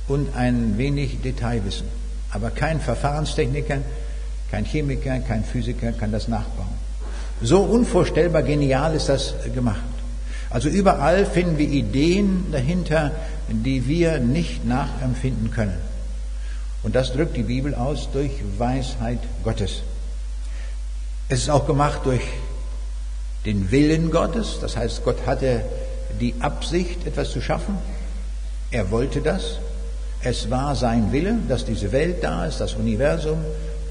[0.07, 1.87] und ein wenig Detailwissen.
[2.31, 3.79] Aber kein Verfahrenstechniker,
[4.49, 6.77] kein Chemiker, kein Physiker kann das nachbauen.
[7.41, 9.92] So unvorstellbar genial ist das gemacht.
[10.53, 13.11] Also überall finden wir Ideen dahinter,
[13.49, 15.77] die wir nicht nachempfinden können.
[16.83, 19.81] Und das drückt die Bibel aus durch Weisheit Gottes.
[21.27, 22.21] Es ist auch gemacht durch
[23.45, 24.59] den Willen Gottes.
[24.61, 25.61] Das heißt, Gott hatte
[26.21, 27.77] die Absicht, etwas zu schaffen.
[28.69, 29.57] Er wollte das.
[30.21, 33.39] Es war sein Wille, dass diese Welt da ist, das Universum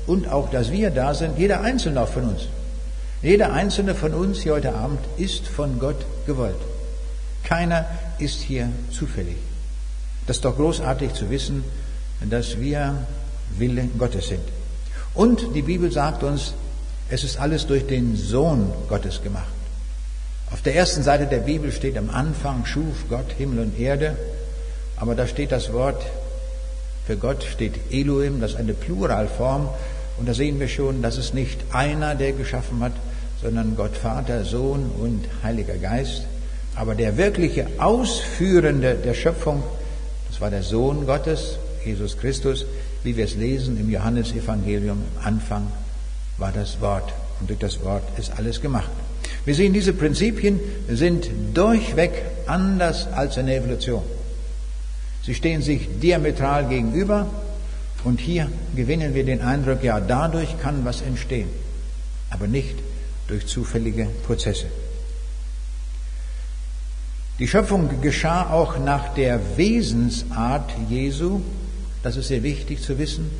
[0.06, 2.42] und auch, dass wir da sind, jeder Einzelne von uns.
[3.22, 6.56] Jeder Einzelne von uns hier heute Abend ist von Gott gewollt.
[7.44, 7.86] Keiner
[8.18, 9.36] ist hier zufällig.
[10.26, 11.62] Das ist doch großartig zu wissen,
[12.28, 13.06] dass wir
[13.56, 14.42] Wille Gottes sind.
[15.14, 16.54] Und die Bibel sagt uns,
[17.10, 19.46] es ist alles durch den Sohn Gottes gemacht.
[20.50, 24.16] Auf der ersten Seite der Bibel steht am Anfang schuf Gott Himmel und Erde,
[24.96, 26.02] aber da steht das Wort,
[27.06, 29.68] für Gott steht Elohim, das ist eine Pluralform
[30.18, 32.92] und da sehen wir schon, dass es nicht einer, der geschaffen hat,
[33.42, 36.22] sondern Gott Vater, Sohn und Heiliger Geist.
[36.76, 39.62] Aber der wirkliche Ausführende der Schöpfung,
[40.30, 42.64] das war der Sohn Gottes, Jesus Christus,
[43.02, 45.66] wie wir es lesen im Johannesevangelium am Anfang
[46.38, 47.12] war das Wort.
[47.40, 48.90] Und durch das Wort ist alles gemacht.
[49.44, 52.12] Wir sehen, diese Prinzipien sind durchweg
[52.46, 54.02] anders als in der Evolution.
[55.24, 57.26] Sie stehen sich diametral gegenüber
[58.04, 61.48] und hier gewinnen wir den Eindruck, ja, dadurch kann was entstehen,
[62.30, 62.74] aber nicht
[63.32, 64.66] durch zufällige Prozesse.
[67.38, 71.40] Die Schöpfung geschah auch nach der Wesensart Jesu.
[72.02, 73.30] Das ist sehr wichtig zu wissen.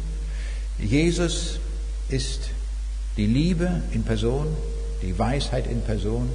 [0.78, 1.58] Jesus
[2.08, 2.48] ist
[3.18, 4.46] die Liebe in Person,
[5.02, 6.30] die Weisheit in Person.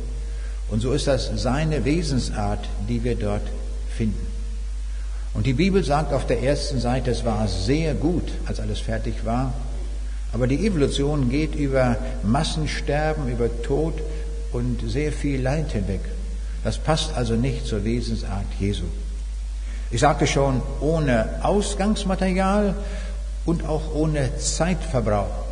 [0.69, 3.47] Und so ist das seine Wesensart, die wir dort
[3.97, 4.27] finden.
[5.33, 9.25] Und die Bibel sagt auf der ersten Seite, es war sehr gut, als alles fertig
[9.25, 9.51] war.
[10.33, 13.93] Aber die Evolution geht über Massensterben, über Tod
[14.51, 16.01] und sehr viel Leid hinweg.
[16.63, 18.85] Das passt also nicht zur Wesensart Jesu.
[19.89, 22.75] Ich sagte schon, ohne Ausgangsmaterial
[23.45, 25.45] und auch ohne Zeitverbrauch.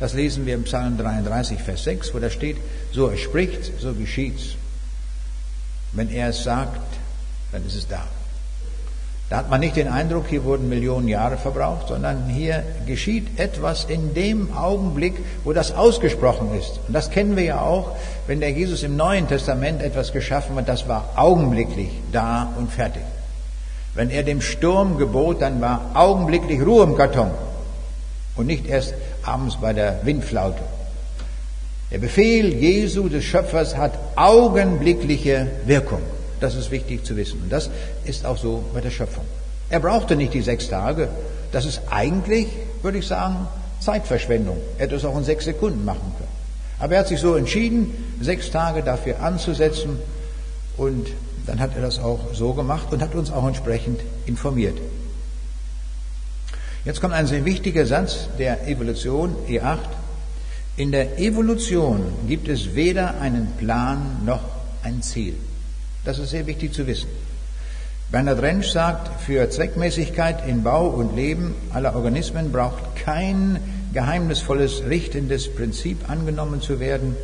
[0.00, 2.56] Das lesen wir im Psalm 33, Vers 6, wo da steht,
[2.92, 4.54] so er spricht, so geschieht's.
[5.92, 6.80] Wenn er es sagt,
[7.52, 8.06] dann ist es da.
[9.30, 13.84] Da hat man nicht den Eindruck, hier wurden Millionen Jahre verbraucht, sondern hier geschieht etwas
[13.84, 16.80] in dem Augenblick, wo das ausgesprochen ist.
[16.88, 20.66] Und das kennen wir ja auch, wenn der Jesus im Neuen Testament etwas geschaffen hat,
[20.66, 23.02] das war augenblicklich da und fertig.
[23.94, 27.30] Wenn er dem Sturm gebot, dann war augenblicklich Ruhe im Karton
[28.36, 30.62] und nicht erst abends bei der Windflaute.
[31.90, 36.00] Der Befehl Jesu des Schöpfers hat augenblickliche Wirkung.
[36.40, 37.42] Das ist wichtig zu wissen.
[37.42, 37.70] Und das
[38.04, 39.24] ist auch so bei der Schöpfung.
[39.70, 41.08] Er brauchte nicht die sechs Tage.
[41.52, 42.48] Das ist eigentlich,
[42.82, 43.48] würde ich sagen,
[43.80, 44.58] Zeitverschwendung.
[44.78, 46.38] Er hätte es auch in sechs Sekunden machen können.
[46.78, 49.98] Aber er hat sich so entschieden, sechs Tage dafür anzusetzen
[50.76, 51.08] und
[51.46, 54.78] dann hat er das auch so gemacht und hat uns auch entsprechend informiert.
[56.84, 59.78] Jetzt kommt ein sehr wichtiger Satz der Evolution, E8.
[60.76, 64.40] In der Evolution gibt es weder einen Plan noch
[64.84, 65.34] ein Ziel.
[66.08, 67.10] Das ist sehr wichtig zu wissen.
[68.10, 73.60] Bernhard Rentsch sagt, für Zweckmäßigkeit in Bau und Leben aller Organismen braucht kein
[73.92, 77.14] geheimnisvolles, richtendes Prinzip angenommen zu werden,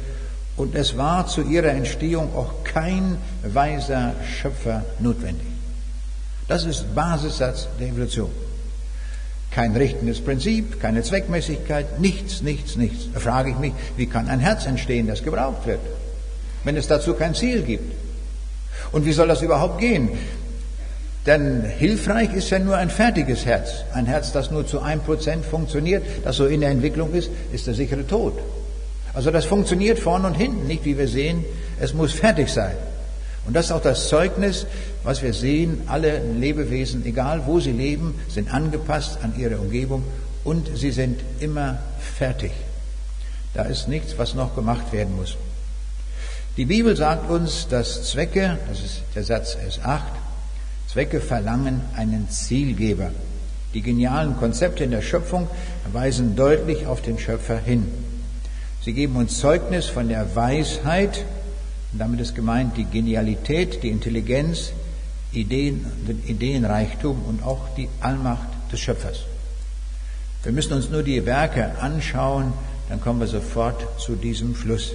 [0.59, 5.47] und es war zu ihrer Entstehung auch kein weiser Schöpfer notwendig.
[6.47, 8.31] Das ist Basissatz der Evolution.
[9.51, 13.07] Kein richtendes Prinzip, keine Zweckmäßigkeit, nichts, nichts, nichts.
[13.15, 15.81] Da frage ich mich, wie kann ein Herz entstehen, das gebraucht wird,
[16.65, 18.04] wenn es dazu kein Ziel gibt?
[18.95, 20.09] Und wie soll das überhaupt gehen?
[21.27, 23.83] Denn hilfreich ist ja nur ein fertiges Herz.
[23.93, 27.67] Ein Herz, das nur zu einem Prozent funktioniert, das so in der Entwicklung ist, ist
[27.67, 28.39] der sichere Tod.
[29.13, 31.45] Also das funktioniert vorn und hinten nicht, wie wir sehen.
[31.81, 32.77] Es muss fertig sein.
[33.49, 34.65] Und das ist auch das Zeugnis,
[35.03, 35.83] was wir sehen.
[35.89, 40.05] Alle Lebewesen, egal wo sie leben, sind angepasst an ihre Umgebung
[40.45, 42.53] und sie sind immer fertig.
[43.55, 45.37] Da ist nichts, was noch gemacht werden muss.
[46.57, 50.03] Die Bibel sagt uns, dass Zwecke, das ist der Satz S8,
[50.87, 53.11] Zwecke verlangen einen Zielgeber.
[53.75, 55.49] Die genialen Konzepte in der Schöpfung
[55.93, 57.89] weisen deutlich auf den Schöpfer hin.
[58.83, 61.25] Sie geben uns Zeugnis von der Weisheit,
[61.93, 64.71] und damit ist gemeint die Genialität, die Intelligenz,
[65.33, 69.23] Ideen, den Ideenreichtum und auch die Allmacht des Schöpfers.
[70.45, 72.53] Wir müssen uns nur die Werke anschauen,
[72.89, 74.93] dann kommen wir sofort zu diesem Schluss.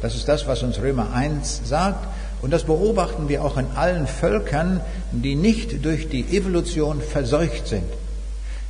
[0.00, 2.06] Das ist das, was uns Römer 1 sagt.
[2.40, 4.80] Und das beobachten wir auch in allen Völkern,
[5.10, 7.84] die nicht durch die Evolution verseucht sind.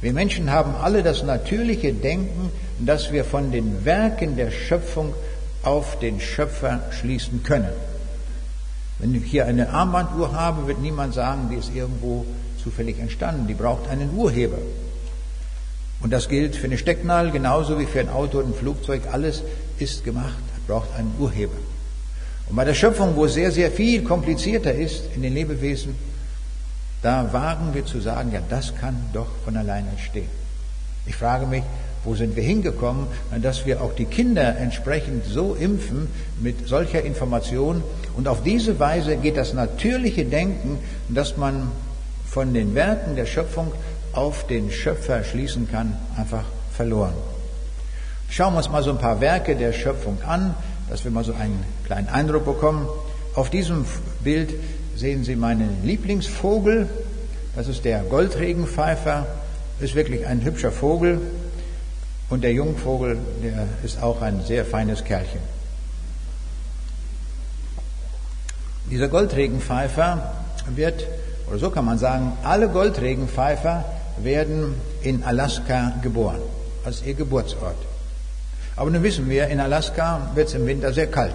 [0.00, 5.12] Wir Menschen haben alle das natürliche Denken, dass wir von den Werken der Schöpfung
[5.62, 7.72] auf den Schöpfer schließen können.
[9.00, 12.24] Wenn ich hier eine Armbanduhr habe, wird niemand sagen, die ist irgendwo
[12.62, 13.48] zufällig entstanden.
[13.48, 14.58] Die braucht einen Urheber.
[16.00, 19.02] Und das gilt für eine Stecknadel genauso wie für ein Auto und ein Flugzeug.
[19.12, 19.42] Alles
[19.78, 21.56] ist gemacht braucht einen Urheber.
[22.48, 25.96] Und bei der Schöpfung, wo es sehr, sehr viel komplizierter ist in den Lebewesen,
[27.02, 30.28] da wagen wir zu sagen, ja, das kann doch von allein entstehen.
[31.06, 31.62] Ich frage mich,
[32.04, 33.06] wo sind wir hingekommen,
[33.42, 36.08] dass wir auch die Kinder entsprechend so impfen
[36.40, 37.82] mit solcher Information.
[38.16, 40.78] Und auf diese Weise geht das natürliche Denken,
[41.08, 41.70] dass man
[42.28, 43.72] von den Werken der Schöpfung
[44.12, 47.14] auf den Schöpfer schließen kann, einfach verloren.
[48.30, 50.54] Schauen wir uns mal so ein paar Werke der Schöpfung an,
[50.90, 52.86] dass wir mal so einen kleinen Eindruck bekommen.
[53.34, 53.84] Auf diesem
[54.20, 54.54] Bild
[54.96, 56.88] sehen Sie meinen Lieblingsvogel.
[57.56, 59.26] Das ist der Goldregenpfeifer.
[59.80, 61.20] Ist wirklich ein hübscher Vogel.
[62.30, 65.40] Und der Jungvogel, der ist auch ein sehr feines Kerlchen.
[68.90, 70.32] Dieser Goldregenpfeifer
[70.74, 71.06] wird,
[71.48, 73.84] oder so kann man sagen, alle Goldregenpfeifer
[74.18, 76.40] werden in Alaska geboren,
[76.84, 77.87] als ihr Geburtsort.
[78.78, 81.34] Aber nun wissen wir, in Alaska wird es im Winter sehr kalt.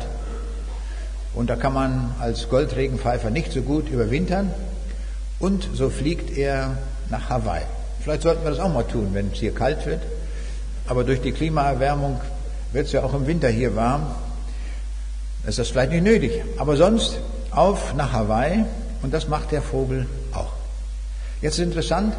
[1.33, 4.53] Und da kann man als Goldregenpfeifer nicht so gut überwintern.
[5.39, 6.77] Und so fliegt er
[7.09, 7.63] nach Hawaii.
[8.01, 9.99] Vielleicht sollten wir das auch mal tun, wenn es hier kalt wird.
[10.87, 12.21] Aber durch die Klimaerwärmung
[12.71, 14.07] wird es ja auch im Winter hier warm.
[15.45, 16.31] ist das vielleicht nicht nötig.
[16.57, 17.19] Aber sonst,
[17.51, 18.63] auf nach Hawaii
[19.01, 20.53] und das macht der Vogel auch.
[21.41, 22.15] Jetzt ist interessant,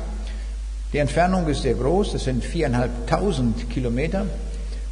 [0.93, 4.27] die Entfernung ist sehr groß, das sind viereinhalbtausend Kilometer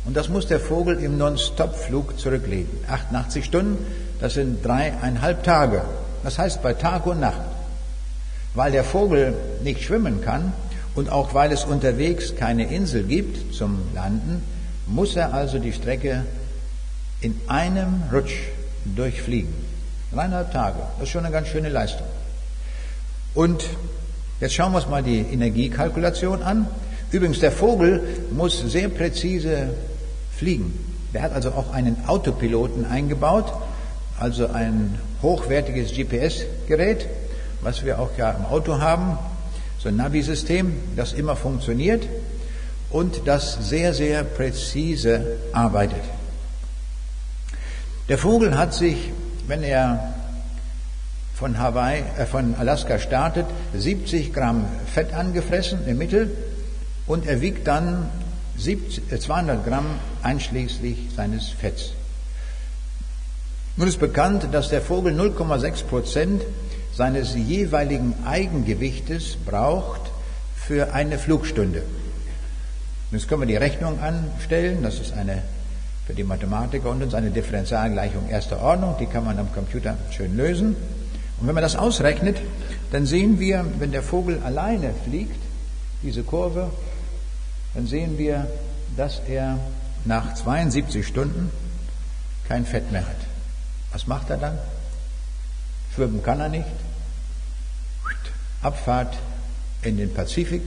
[0.05, 2.71] und das muss der Vogel im Non-Stop-Flug zurücklegen.
[2.89, 3.85] 88 Stunden,
[4.21, 5.83] das sind dreieinhalb Tage.
[6.25, 7.41] Das heißt bei Tag und Nacht.
[8.55, 10.53] Weil der Vogel nicht schwimmen kann
[10.95, 14.43] und auch weil es unterwegs keine Insel gibt zum Landen,
[14.87, 16.25] muss er also die Strecke
[17.21, 18.35] in einem Rutsch
[18.85, 19.55] durchfliegen.
[20.13, 22.07] Dreieinhalb Tage, das ist schon eine ganz schöne Leistung.
[23.35, 23.65] Und
[24.41, 26.67] jetzt schauen wir uns mal die Energiekalkulation an.
[27.13, 29.71] Übrigens, der Vogel muss sehr präzise
[30.43, 30.77] fliegen.
[31.15, 33.53] Der hat also auch einen Autopiloten eingebaut,
[34.19, 37.07] also ein hochwertiges GPS-Gerät,
[37.61, 39.19] was wir auch ja im Auto haben,
[39.79, 42.09] so ein Navi-System, das immer funktioniert
[42.91, 46.03] und das sehr, sehr präzise arbeitet.
[48.09, 48.97] Der Vogel hat sich,
[49.47, 50.13] wenn er
[51.37, 56.37] von Hawaii, äh, von Alaska startet, 70 Gramm Fett angefressen im Mittel
[57.07, 58.22] und er wiegt dann 70,
[58.59, 59.87] 200 äh, Gramm
[60.23, 61.93] einschließlich seines Fetts.
[63.77, 66.43] Nun ist bekannt, dass der Vogel 0,6 Prozent
[66.95, 70.11] seines jeweiligen Eigengewichtes braucht
[70.55, 71.83] für eine Flugstunde.
[73.11, 74.83] Jetzt können wir die Rechnung anstellen.
[74.83, 75.43] Das ist eine
[76.07, 78.97] für die Mathematiker und uns eine Differentialgleichung erster Ordnung.
[78.99, 80.77] Die kann man am Computer schön lösen.
[81.41, 82.39] Und wenn man das ausrechnet,
[82.91, 85.37] dann sehen wir, wenn der Vogel alleine fliegt,
[86.03, 86.71] diese Kurve,
[87.75, 88.47] dann sehen wir,
[88.97, 89.59] dass er
[90.05, 91.51] nach 72 Stunden
[92.49, 93.17] kein Fett mehr hat.
[93.93, 94.59] Was macht er dann?
[95.95, 96.67] Schwimmen kann er nicht.
[98.63, 99.17] Abfahrt
[99.83, 100.63] in den Pazifik,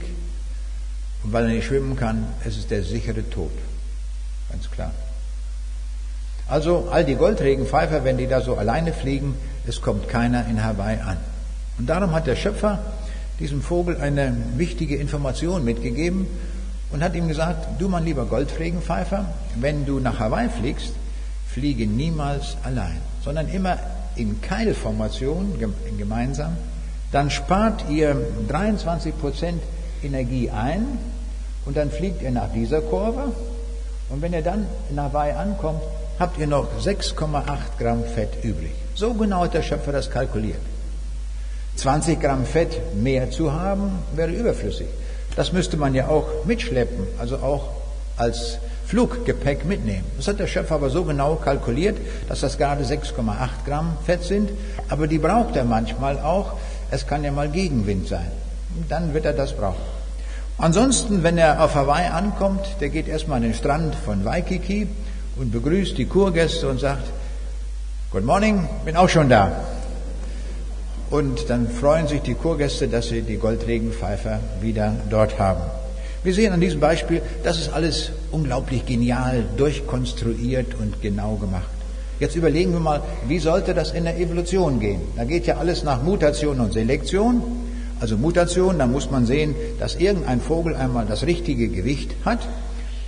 [1.22, 3.50] und weil er nicht schwimmen kann, es ist der sichere Tod.
[4.50, 4.92] Ganz klar.
[6.48, 9.34] Also all die Goldregenpfeifer, wenn die da so alleine fliegen,
[9.66, 11.16] es kommt keiner in Hawaii an.
[11.78, 12.78] Und darum hat der Schöpfer
[13.40, 16.26] diesem Vogel eine wichtige Information mitgegeben
[16.90, 20.92] und hat ihm gesagt, du mein lieber Goldregenpfeifer, wenn du nach Hawaii fliegst,
[21.48, 23.78] fliege niemals allein, sondern immer
[24.14, 25.54] in Keilformation
[25.98, 26.56] gemeinsam,
[27.12, 28.16] dann spart ihr
[28.48, 29.62] 23 Prozent
[30.02, 30.98] Energie ein
[31.64, 33.32] und dann fliegt ihr nach dieser Kurve
[34.08, 35.82] und wenn ihr dann in Hawaii ankommt,
[36.18, 37.44] habt ihr noch 6,8
[37.78, 38.72] Gramm Fett übrig.
[38.94, 40.60] So genau hat der Schöpfer das kalkuliert.
[41.76, 44.86] 20 Gramm Fett mehr zu haben, wäre überflüssig.
[45.36, 47.68] Das müsste man ja auch mitschleppen, also auch
[48.16, 50.04] als Fluggepäck mitnehmen.
[50.16, 54.50] Das hat der Schöpfer aber so genau kalkuliert, dass das gerade 6,8 Gramm Fett sind,
[54.88, 56.52] aber die braucht er manchmal auch.
[56.90, 58.30] Es kann ja mal Gegenwind sein.
[58.88, 59.82] Dann wird er das brauchen.
[60.58, 64.88] Ansonsten, wenn er auf Hawaii ankommt, der geht erstmal an den Strand von Waikiki
[65.36, 67.06] und begrüßt die Kurgäste und sagt,
[68.10, 69.52] Good morning, bin auch schon da.
[71.10, 75.62] Und dann freuen sich die Kurgäste, dass sie die Goldregenpfeifer wieder dort haben.
[76.24, 81.68] Wir sehen an diesem Beispiel, das ist alles unglaublich genial durchkonstruiert und genau gemacht.
[82.18, 85.00] Jetzt überlegen wir mal, wie sollte das in der Evolution gehen?
[85.16, 87.42] Da geht ja alles nach Mutation und Selektion.
[88.00, 92.40] Also Mutation, da muss man sehen, dass irgendein Vogel einmal das richtige Gewicht hat,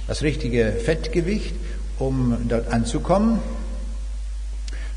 [0.07, 1.55] das richtige Fettgewicht,
[1.99, 3.41] um dort anzukommen.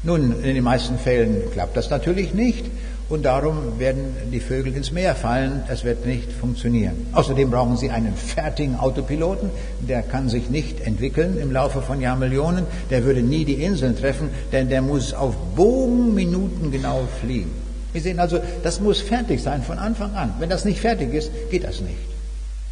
[0.03, 2.65] Nun, in den meisten Fällen klappt das natürlich nicht
[3.11, 5.63] und darum werden die Vögel ins Meer fallen.
[5.67, 7.07] Es wird nicht funktionieren.
[7.11, 9.49] Außerdem brauchen sie einen fertigen Autopiloten,
[9.81, 12.65] der kann sich nicht entwickeln im Laufe von Jahrmillionen.
[12.89, 17.51] Der würde nie die Inseln treffen, denn der muss auf Bogenminuten genau fliegen.
[17.91, 20.35] Wir sehen also, das muss fertig sein von Anfang an.
[20.39, 21.97] Wenn das nicht fertig ist, geht das nicht.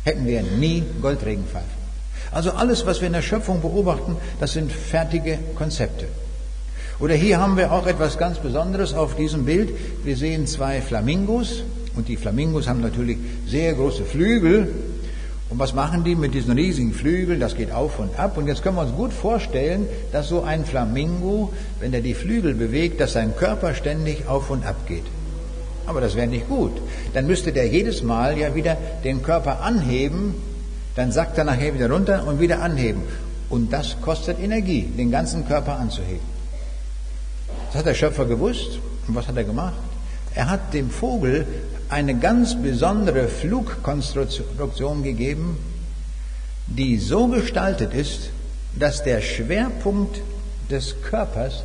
[0.06, 1.80] Hätten wir nie Goldregenpfeifen.
[2.32, 6.06] Also alles, was wir in der Schöpfung beobachten, das sind fertige Konzepte.
[7.00, 9.70] Oder hier haben wir auch etwas ganz Besonderes auf diesem Bild.
[10.04, 11.64] Wir sehen zwei Flamingos
[11.96, 14.68] und die Flamingos haben natürlich sehr große Flügel.
[15.50, 17.40] Und was machen die mit diesen riesigen Flügeln?
[17.40, 18.38] Das geht auf und ab.
[18.38, 22.54] Und jetzt können wir uns gut vorstellen, dass so ein Flamingo, wenn er die Flügel
[22.54, 25.06] bewegt, dass sein Körper ständig auf und ab geht.
[25.88, 26.74] Aber das wäre nicht gut.
[27.14, 30.36] Dann müsste der jedes Mal ja wieder den Körper anheben,
[30.96, 33.02] dann sackt er nachher wieder runter und wieder anheben.
[33.50, 36.39] Und das kostet Energie, den ganzen Körper anzuheben.
[37.70, 38.80] Das hat der Schöpfer gewusst.
[39.08, 39.78] Und was hat er gemacht?
[40.34, 41.46] Er hat dem Vogel
[41.90, 45.58] eine ganz besondere Flugkonstruktion gegeben,
[46.68, 48.30] die so gestaltet ist,
[48.78, 50.22] dass der Schwerpunkt
[50.70, 51.64] des Körpers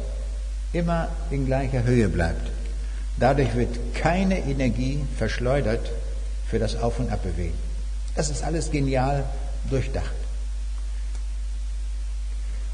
[0.73, 2.51] immer in gleicher Höhe bleibt.
[3.19, 5.91] Dadurch wird keine Energie verschleudert
[6.49, 7.59] für das Auf- und Abbewegen.
[8.17, 9.25] Das ist alles genial
[9.71, 10.24] durchdacht.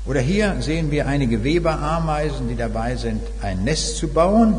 [0.06, 4.54] Oder hier sehen wir einige Weberameisen, die dabei sind, ein Nest zu bauen.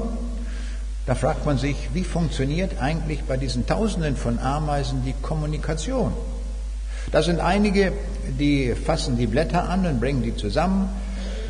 [1.08, 6.14] Da fragt man sich, wie funktioniert eigentlich bei diesen Tausenden von Ameisen die Kommunikation?
[7.12, 7.92] Da sind einige,
[8.40, 10.90] die fassen die Blätter an und bringen die zusammen.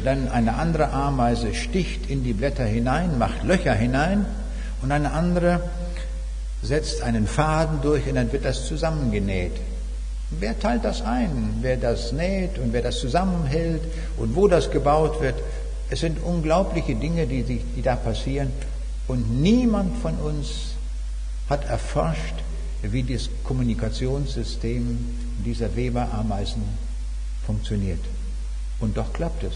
[0.05, 4.25] Dann eine andere Ameise sticht in die Blätter hinein, macht Löcher hinein.
[4.81, 5.61] Und eine andere
[6.63, 9.53] setzt einen Faden durch und dann wird das zusammengenäht.
[10.39, 11.57] Wer teilt das ein?
[11.61, 13.81] Wer das näht und wer das zusammenhält
[14.17, 15.35] und wo das gebaut wird?
[15.89, 18.51] Es sind unglaubliche Dinge, die, die, die da passieren.
[19.07, 20.75] Und niemand von uns
[21.49, 22.35] hat erforscht,
[22.81, 24.97] wie das Kommunikationssystem
[25.45, 26.63] dieser Weberameisen
[27.45, 27.99] funktioniert.
[28.79, 29.53] Und doch klappt es.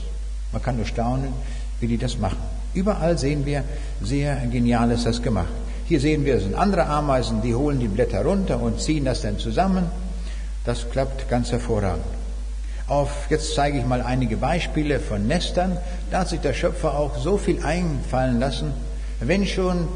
[0.51, 1.32] Man kann nur staunen,
[1.80, 2.38] wie die das machen.
[2.73, 3.63] Überall sehen wir,
[4.01, 5.53] sehr genial ist das gemacht.
[5.86, 9.21] Hier sehen wir, es sind andere Ameisen, die holen die Blätter runter und ziehen das
[9.21, 9.86] dann zusammen.
[10.66, 12.05] Das klappt ganz hervorragend.
[12.88, 15.78] Auf, jetzt zeige ich mal einige Beispiele von Nestern.
[16.11, 18.74] Da hat sich der Schöpfer auch so viel einfallen lassen.
[19.20, 19.88] Wenn schon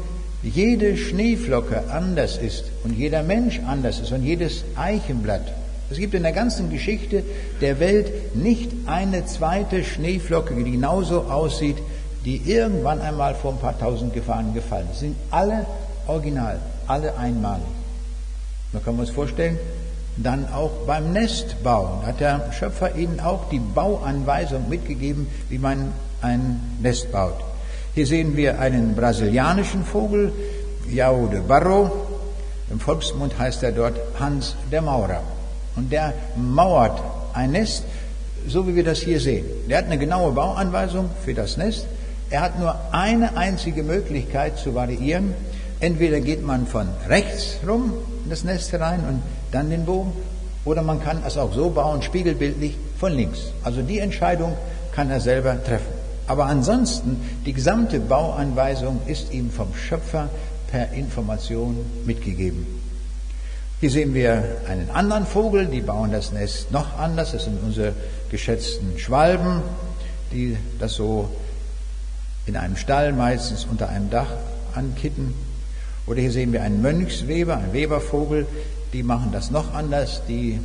[0.42, 5.52] jede Schneeflocke anders ist und jeder Mensch anders ist und jedes Eichenblatt,
[5.90, 7.24] es gibt in der ganzen Geschichte
[7.60, 11.78] der Welt nicht eine zweite Schneeflocke, die genauso aussieht,
[12.24, 15.00] die irgendwann einmal vor ein paar tausend Gefahren gefallen ist.
[15.00, 15.66] Sind alle
[16.06, 17.66] original, alle einmalig.
[18.72, 19.58] Man kann uns vorstellen,
[20.22, 26.60] dann auch beim Nestbauen hat der Schöpfer ihnen auch die Bauanweisung mitgegeben, wie man ein
[26.80, 27.36] Nest baut.
[27.94, 30.32] Hier sehen wir einen brasilianischen Vogel,
[30.90, 31.90] Jao de Barro.
[32.70, 35.22] Im Volksmund heißt er dort Hans der Maurer.
[35.76, 37.00] Und der mauert
[37.32, 37.84] ein Nest,
[38.46, 39.44] so wie wir das hier sehen.
[39.68, 41.86] Der hat eine genaue Bauanweisung für das Nest.
[42.30, 45.34] Er hat nur eine einzige Möglichkeit zu variieren.
[45.80, 47.94] Entweder geht man von rechts rum
[48.24, 50.12] in das Nest herein und dann den Bogen,
[50.64, 53.52] oder man kann es auch so bauen, spiegelbildlich von links.
[53.62, 54.56] Also die Entscheidung
[54.92, 55.92] kann er selber treffen.
[56.26, 60.28] Aber ansonsten, die gesamte Bauanweisung ist ihm vom Schöpfer
[60.70, 62.66] per Information mitgegeben.
[63.80, 67.32] Hier sehen wir einen anderen Vogel, die bauen das Nest noch anders.
[67.32, 67.94] Das sind unsere
[68.30, 69.62] geschätzten Schwalben,
[70.32, 71.30] die das so
[72.46, 74.30] in einem Stall, meistens unter einem Dach,
[74.74, 75.34] ankitten.
[76.06, 78.46] Oder hier sehen wir einen Mönchsweber, einen Webervogel,
[78.92, 80.22] die machen das noch anders.
[80.28, 80.60] Die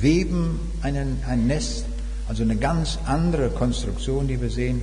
[0.00, 1.86] weben einen, ein Nest
[2.28, 4.80] also eine ganz andere Konstruktion, die wir sehen.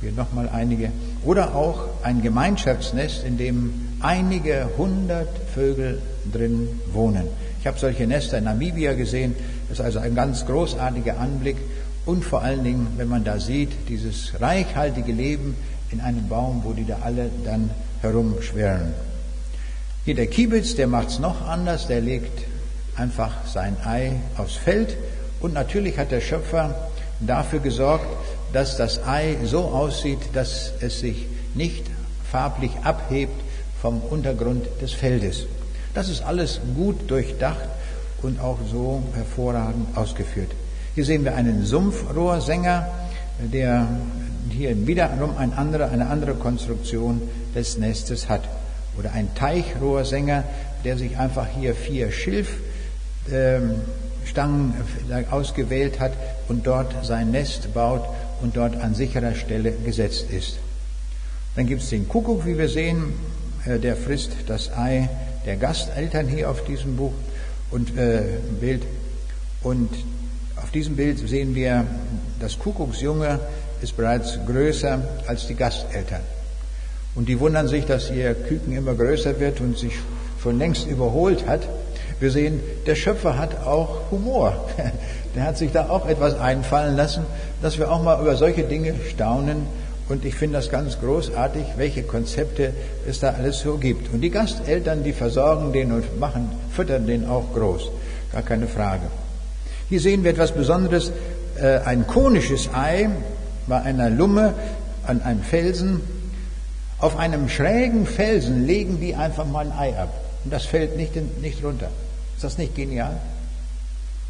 [0.00, 0.90] Hier nochmal einige.
[1.24, 6.02] Oder auch ein Gemeinschaftsnest, in dem einige hundert Vögel
[6.32, 7.28] drin wohnen.
[7.60, 9.36] Ich habe solche Nester in Namibia gesehen.
[9.68, 11.58] Das ist also ein ganz großartiger Anblick.
[12.06, 15.54] Und vor allen Dingen, wenn man da sieht, dieses reichhaltige Leben
[15.92, 17.70] in einem Baum, wo die da alle dann
[18.00, 19.11] herumschwirren.
[20.04, 21.86] Hier der Kiebitz, der macht es noch anders.
[21.86, 22.44] Der legt
[22.96, 24.96] einfach sein Ei aufs Feld
[25.38, 26.74] und natürlich hat der Schöpfer
[27.20, 28.06] dafür gesorgt,
[28.52, 31.86] dass das Ei so aussieht, dass es sich nicht
[32.28, 33.40] farblich abhebt
[33.80, 35.46] vom Untergrund des Feldes.
[35.94, 37.68] Das ist alles gut durchdacht
[38.22, 40.50] und auch so hervorragend ausgeführt.
[40.96, 42.88] Hier sehen wir einen Sumpfrohrsänger,
[43.52, 43.86] der
[44.50, 47.22] hier wiederum eine andere, eine andere Konstruktion
[47.54, 48.42] des Nestes hat.
[48.98, 50.44] Oder ein Teichrohrsänger,
[50.84, 52.48] der sich einfach hier vier Schilf
[53.30, 53.76] ähm,
[54.24, 54.74] Stangen
[55.30, 56.12] ausgewählt hat
[56.48, 58.04] und dort sein Nest baut
[58.40, 60.58] und dort an sicherer Stelle gesetzt ist.
[61.56, 63.12] Dann gibt es den Kuckuck, wie wir sehen,
[63.66, 65.08] äh, der frisst das Ei
[65.44, 67.12] der Gasteltern hier auf diesem Buch
[67.70, 68.22] und äh,
[68.60, 68.82] Bild.
[69.62, 69.90] Und
[70.62, 71.86] auf diesem Bild sehen wir,
[72.40, 73.40] das Kuckucksjunge
[73.80, 76.20] ist bereits größer als die Gasteltern.
[77.14, 79.92] Und die wundern sich, dass ihr Küken immer größer wird und sich
[80.42, 81.60] schon längst überholt hat.
[82.20, 84.68] Wir sehen, der Schöpfer hat auch Humor.
[85.34, 87.24] Der hat sich da auch etwas einfallen lassen,
[87.62, 89.66] dass wir auch mal über solche Dinge staunen.
[90.10, 92.74] Und ich finde das ganz großartig, welche Konzepte
[93.08, 94.12] es da alles so gibt.
[94.12, 97.90] Und die Gasteltern, die versorgen den und machen, füttern den auch groß.
[98.30, 99.04] Gar keine Frage.
[99.88, 101.12] Hier sehen wir etwas Besonderes.
[101.58, 103.08] Äh, ein konisches Ei
[103.66, 104.52] bei einer Lumme
[105.06, 106.02] an einem Felsen.
[107.02, 110.14] Auf einem schrägen Felsen legen die einfach mal ein Ei ab.
[110.44, 111.88] Und das fällt nicht, nicht runter.
[112.36, 113.20] Ist das nicht genial?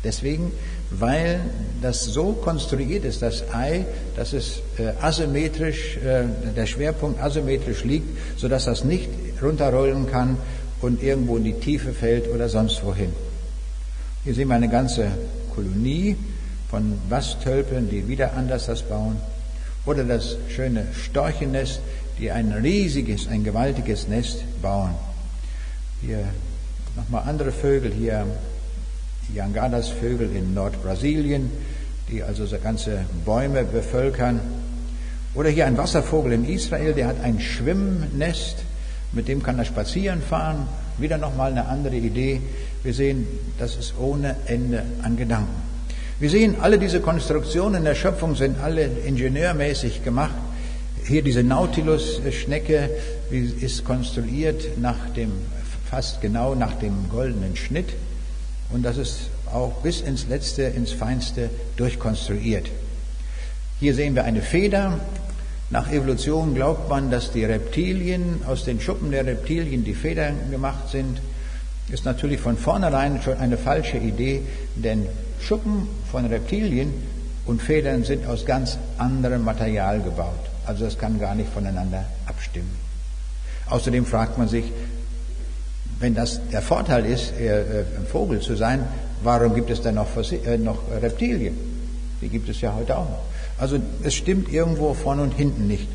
[0.02, 0.50] Deswegen,
[0.90, 1.40] weil
[1.82, 3.84] das so konstruiert ist, das Ei,
[4.16, 6.24] dass es äh, asymmetrisch, äh,
[6.56, 8.08] der Schwerpunkt asymmetrisch liegt,
[8.38, 9.10] sodass das nicht
[9.42, 10.38] runterrollen kann
[10.80, 13.12] und irgendwo in die Tiefe fällt oder sonst wohin.
[14.24, 15.08] Hier sehen wir eine ganze
[15.54, 16.16] Kolonie
[16.70, 19.18] von Bastölpeln, die wieder anders das bauen.
[19.84, 21.80] Oder das schöne Storchennest,
[22.22, 24.94] die ein riesiges, ein gewaltiges Nest bauen.
[26.00, 26.24] Hier
[26.94, 28.24] nochmal andere Vögel, hier
[29.34, 31.50] Jangadas Vögel in Nordbrasilien,
[32.08, 34.40] die also so ganze Bäume bevölkern.
[35.34, 38.58] Oder hier ein Wasservogel in Israel, der hat ein Schwimmnest,
[39.10, 40.68] mit dem kann er spazieren fahren.
[40.98, 42.40] Wieder nochmal eine andere Idee.
[42.84, 43.26] Wir sehen,
[43.58, 45.60] das ist ohne Ende an Gedanken.
[46.20, 50.34] Wir sehen, alle diese Konstruktionen der Schöpfung sind alle ingenieurmäßig gemacht.
[51.04, 52.88] Hier diese Nautilus-Schnecke
[53.30, 55.32] ist konstruiert nach dem,
[55.90, 57.88] fast genau nach dem goldenen Schnitt.
[58.70, 62.68] Und das ist auch bis ins Letzte, ins Feinste durchkonstruiert.
[63.80, 65.00] Hier sehen wir eine Feder.
[65.70, 70.88] Nach Evolution glaubt man, dass die Reptilien, aus den Schuppen der Reptilien die Federn gemacht
[70.90, 71.20] sind.
[71.90, 74.42] Ist natürlich von vornherein schon eine falsche Idee,
[74.76, 75.06] denn
[75.40, 76.92] Schuppen von Reptilien
[77.44, 80.51] und Federn sind aus ganz anderem Material gebaut.
[80.66, 82.70] Also das kann gar nicht voneinander abstimmen.
[83.68, 84.64] Außerdem fragt man sich,
[85.98, 88.80] wenn das der Vorteil ist, äh, ein Vogel zu sein,
[89.22, 91.56] warum gibt es dann noch, äh, noch Reptilien?
[92.20, 93.22] Die gibt es ja heute auch noch.
[93.58, 95.88] Also es stimmt irgendwo vorne und hinten nicht.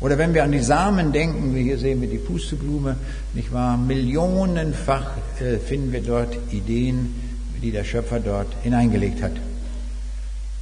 [0.00, 2.96] Oder wenn wir an die Samen denken, wie hier sehen wir die Pusteblume,
[3.32, 3.76] nicht wahr?
[3.76, 7.14] Millionenfach äh, finden wir dort Ideen,
[7.62, 9.32] die der Schöpfer dort hineingelegt hat.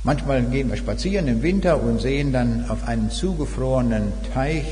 [0.05, 4.65] Manchmal gehen wir spazieren im Winter und sehen dann auf einem zugefrorenen Teich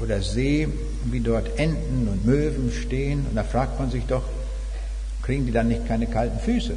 [0.00, 0.68] oder See,
[1.04, 3.24] wie dort Enten und Möwen stehen.
[3.28, 4.22] Und da fragt man sich doch,
[5.22, 6.74] kriegen die dann nicht keine kalten Füße?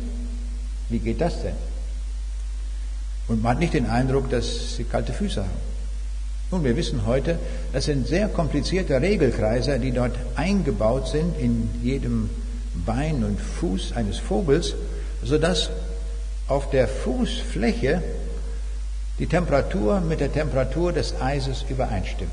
[0.90, 1.56] Wie geht das denn?
[3.28, 5.74] Und man hat nicht den Eindruck, dass sie kalte Füße haben.
[6.52, 7.40] Nun, wir wissen heute,
[7.74, 12.30] das sind sehr komplizierte Regelkreise, die dort eingebaut sind in jedem
[12.86, 14.76] Bein und Fuß eines Vogels,
[15.24, 15.70] sodass
[16.48, 18.02] auf der Fußfläche
[19.20, 22.32] die Temperatur mit der Temperatur des Eises übereinstimmt.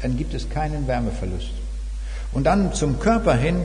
[0.00, 1.52] Dann gibt es keinen Wärmeverlust.
[2.32, 3.60] Und dann zum Körper hin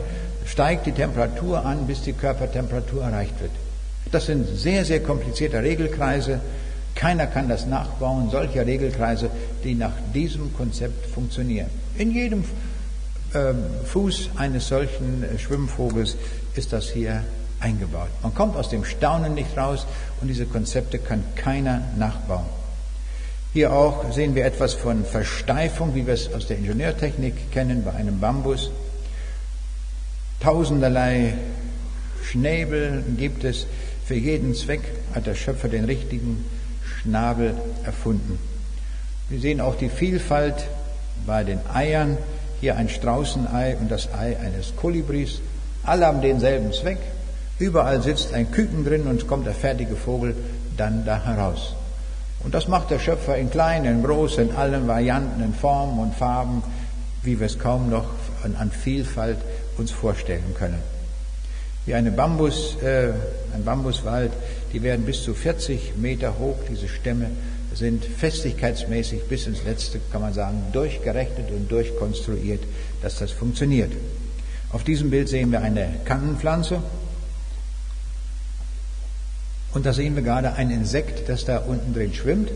[0.45, 3.51] steigt die Temperatur an, bis die Körpertemperatur erreicht wird.
[4.11, 6.39] Das sind sehr, sehr komplizierte Regelkreise.
[6.95, 9.29] Keiner kann das nachbauen, solche Regelkreise,
[9.63, 11.69] die nach diesem Konzept funktionieren.
[11.97, 12.43] In jedem
[13.33, 16.15] ähm, Fuß eines solchen Schwimmvogels
[16.55, 17.23] ist das hier
[17.59, 18.09] eingebaut.
[18.21, 19.85] Man kommt aus dem Staunen nicht raus
[20.21, 22.45] und diese Konzepte kann keiner nachbauen.
[23.53, 27.93] Hier auch sehen wir etwas von Versteifung, wie wir es aus der Ingenieurtechnik kennen bei
[27.93, 28.69] einem Bambus.
[30.39, 31.33] Tausenderlei
[32.23, 33.65] Schnäbel gibt es.
[34.05, 34.81] Für jeden Zweck
[35.15, 36.45] hat der Schöpfer den richtigen
[36.83, 38.37] Schnabel erfunden.
[39.29, 40.67] Wir sehen auch die Vielfalt
[41.25, 42.17] bei den Eiern.
[42.61, 45.41] Hier ein Straußenei und das Ei eines Kolibris.
[45.83, 46.99] Alle haben denselben Zweck.
[47.59, 50.35] Überall sitzt ein Küken drin und kommt der fertige Vogel
[50.75, 51.73] dann da heraus.
[52.43, 56.13] Und das macht der Schöpfer in kleinen, in großen, in allen Varianten, in Formen und
[56.13, 56.61] Farben,
[57.23, 58.05] wie wir es kaum noch
[58.43, 59.39] an, Vielfalt
[59.77, 60.79] uns vorstellen können.
[61.85, 63.13] Wie eine Bambus, äh,
[63.53, 64.31] ein Bambuswald,
[64.73, 67.31] die werden bis zu 40 Meter hoch, diese Stämme
[67.73, 72.63] sind festigkeitsmäßig bis ins Letzte, kann man sagen, durchgerechnet und durchkonstruiert,
[73.01, 73.91] dass das funktioniert.
[74.71, 76.81] Auf diesem Bild sehen wir eine Kannenpflanze,
[79.73, 82.51] und da sehen wir gerade ein Insekt, das da unten drin schwimmt.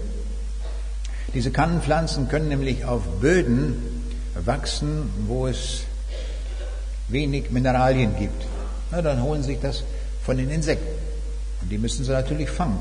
[1.34, 3.76] Diese Kannenpflanzen können nämlich auf Böden
[4.36, 5.84] wachsen, wo es
[7.08, 8.46] wenig Mineralien gibt.
[8.92, 9.84] Na, dann holen sie sich das
[10.24, 10.88] von den Insekten.
[11.62, 12.80] Und die müssen sie natürlich fangen.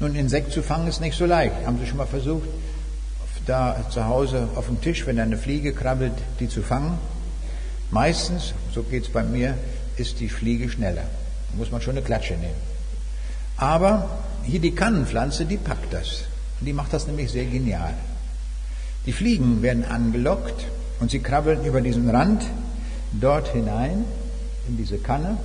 [0.00, 1.54] Nun, ein Insekt zu fangen ist nicht so leicht.
[1.66, 2.48] Haben Sie schon mal versucht,
[3.46, 6.98] da zu Hause auf dem Tisch, wenn da eine Fliege krabbelt, die zu fangen?
[7.90, 9.56] Meistens, so geht es bei mir,
[9.96, 11.02] ist die Fliege schneller.
[11.02, 12.73] Da muss man schon eine Klatsche nehmen.
[13.64, 14.10] Aber
[14.42, 16.24] hier die Kannenpflanze, die packt das.
[16.60, 17.94] Und die macht das nämlich sehr genial.
[19.06, 20.66] Die Fliegen werden angelockt
[21.00, 22.44] und sie krabbeln über diesen Rand
[23.18, 24.04] dort hinein
[24.68, 25.38] in diese Kanne.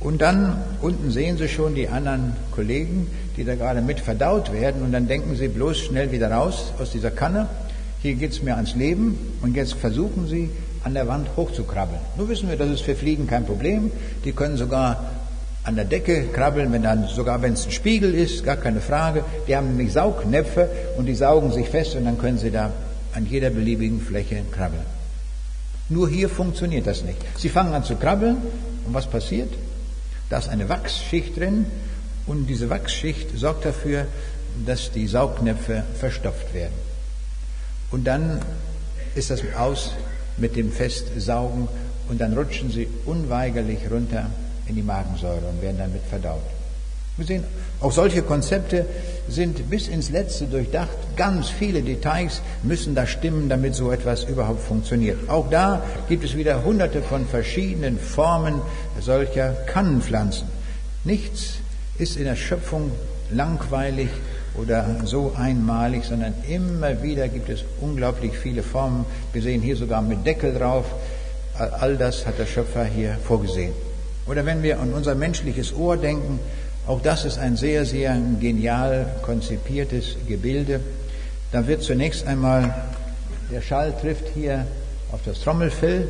[0.00, 4.82] Und dann unten sehen Sie schon die anderen Kollegen, die da gerade mit verdaut werden.
[4.82, 7.48] Und dann denken Sie bloß schnell wieder raus aus dieser Kanne.
[8.02, 9.16] Hier geht es mir ans Leben.
[9.42, 10.50] Und jetzt versuchen Sie,
[10.82, 12.00] an der Wand hochzukrabbeln.
[12.16, 13.92] Nun wissen wir, das ist für Fliegen kein Problem.
[14.24, 15.19] Die können sogar
[15.64, 19.24] an der Decke krabbeln, wenn dann, sogar wenn es ein Spiegel ist, gar keine Frage.
[19.46, 22.72] Die haben nämlich Saugnäpfe und die saugen sich fest und dann können sie da
[23.14, 24.82] an jeder beliebigen Fläche krabbeln.
[25.88, 27.18] Nur hier funktioniert das nicht.
[27.36, 28.36] Sie fangen an zu krabbeln
[28.86, 29.52] und was passiert?
[30.30, 31.66] Da ist eine Wachsschicht drin
[32.26, 34.06] und diese Wachsschicht sorgt dafür,
[34.64, 36.74] dass die Saugnäpfe verstopft werden.
[37.90, 38.40] Und dann
[39.14, 39.92] ist das aus
[40.36, 41.68] mit dem Festsaugen
[42.08, 44.30] und dann rutschen sie unweigerlich runter
[44.70, 46.40] in die Magensäure und werden damit verdaut.
[47.16, 47.44] Wir sehen,
[47.80, 48.86] auch solche Konzepte
[49.28, 50.96] sind bis ins Letzte durchdacht.
[51.16, 55.28] Ganz viele Details müssen da stimmen, damit so etwas überhaupt funktioniert.
[55.28, 58.62] Auch da gibt es wieder hunderte von verschiedenen Formen
[59.00, 60.48] solcher Kannenpflanzen.
[61.04, 61.56] Nichts
[61.98, 62.90] ist in der Schöpfung
[63.30, 64.08] langweilig
[64.54, 69.04] oder so einmalig, sondern immer wieder gibt es unglaublich viele Formen.
[69.32, 70.86] Wir sehen hier sogar mit Deckel drauf.
[71.58, 73.72] All das hat der Schöpfer hier vorgesehen.
[74.26, 76.38] Oder wenn wir an unser menschliches Ohr denken,
[76.86, 80.80] auch das ist ein sehr, sehr genial konzipiertes Gebilde.
[81.52, 82.74] Da wird zunächst einmal,
[83.50, 84.66] der Schall trifft hier
[85.12, 86.08] auf das Trommelfell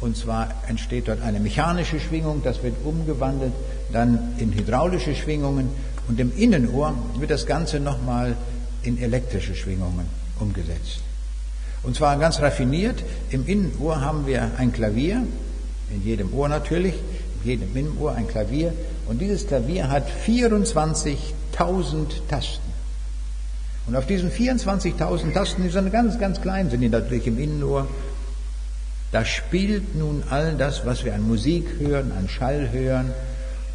[0.00, 3.52] und zwar entsteht dort eine mechanische Schwingung, das wird umgewandelt
[3.92, 5.70] dann in hydraulische Schwingungen
[6.08, 8.36] und im Innenohr wird das Ganze nochmal
[8.82, 10.06] in elektrische Schwingungen
[10.40, 11.02] umgesetzt.
[11.84, 13.02] Und zwar ganz raffiniert.
[13.30, 15.22] Im Innenohr haben wir ein Klavier,
[15.92, 16.94] in jedem Ohr natürlich,
[17.42, 18.72] in jedem Innenohr ein Klavier.
[19.06, 21.16] Und dieses Klavier hat 24.000
[22.28, 22.72] Tasten.
[23.86, 27.88] Und auf diesen 24.000 Tasten, die sind ganz, ganz klein, sind die natürlich im Innenohr.
[29.10, 33.12] Da spielt nun all das, was wir an Musik hören, an Schall hören,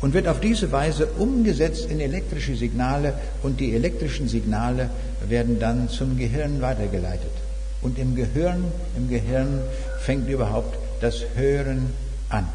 [0.02, 4.90] und wird auf diese Weise umgesetzt in elektrische Signale und die elektrischen Signale
[5.28, 7.32] werden dann zum Gehirn weitergeleitet.
[7.82, 8.66] Und im Gehirn,
[8.96, 9.62] im Gehirn
[10.00, 11.94] fängt überhaupt das Hören
[12.30, 12.48] an.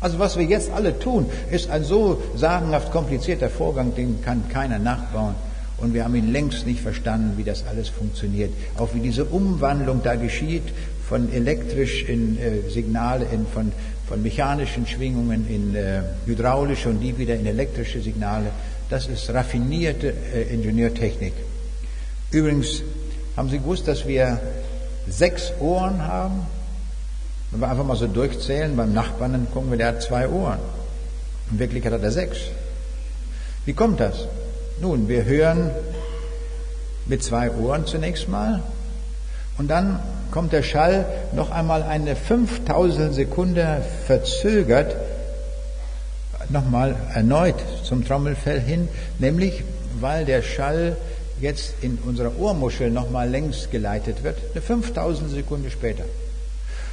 [0.00, 4.78] Also was wir jetzt alle tun, ist ein so sagenhaft komplizierter Vorgang, den kann keiner
[4.78, 5.34] nachbauen.
[5.78, 8.50] Und wir haben ihn längst nicht verstanden, wie das alles funktioniert.
[8.78, 10.62] Auch wie diese Umwandlung da geschieht
[11.08, 13.72] von elektrisch in äh, Signale, in, von,
[14.08, 18.50] von mechanischen Schwingungen in äh, hydraulische und die wieder in elektrische Signale.
[18.88, 21.34] Das ist raffinierte äh, Ingenieurtechnik.
[22.30, 22.82] Übrigens
[23.36, 24.40] haben Sie gewusst, dass wir
[25.08, 26.46] sechs Ohren haben?
[27.50, 30.58] Wenn wir einfach mal so durchzählen, beim Nachbarn, dann gucken wir, der hat zwei Ohren.
[31.50, 32.38] In Wirklichkeit hat er sechs.
[33.64, 34.26] Wie kommt das?
[34.80, 35.70] Nun, wir hören
[37.06, 38.62] mit zwei Ohren zunächst mal
[39.58, 44.96] und dann kommt der Schall noch einmal eine 5000 Sekunde verzögert
[46.50, 48.88] nochmal erneut zum Trommelfell hin,
[49.18, 49.64] nämlich
[50.00, 50.96] weil der Schall
[51.40, 56.04] jetzt in unserer Ohrmuschel nochmal längs geleitet wird, eine 5000 Sekunde später.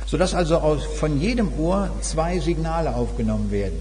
[0.06, 3.80] Sodass also von jedem Ohr zwei Signale aufgenommen werden.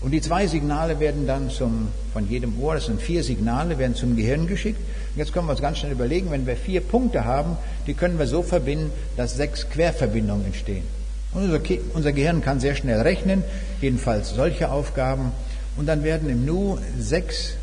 [0.00, 3.94] Und die zwei Signale werden dann zum, von jedem Ohr, das sind vier Signale, werden
[3.94, 4.78] zum Gehirn geschickt.
[4.78, 8.18] Und jetzt können wir uns ganz schnell überlegen, wenn wir vier Punkte haben, die können
[8.18, 10.84] wir so verbinden, dass sechs Querverbindungen entstehen.
[11.32, 11.60] Und unser,
[11.94, 13.42] unser Gehirn kann sehr schnell rechnen,
[13.80, 15.32] jedenfalls solche Aufgaben.
[15.76, 17.54] Und dann werden im Nu sechs,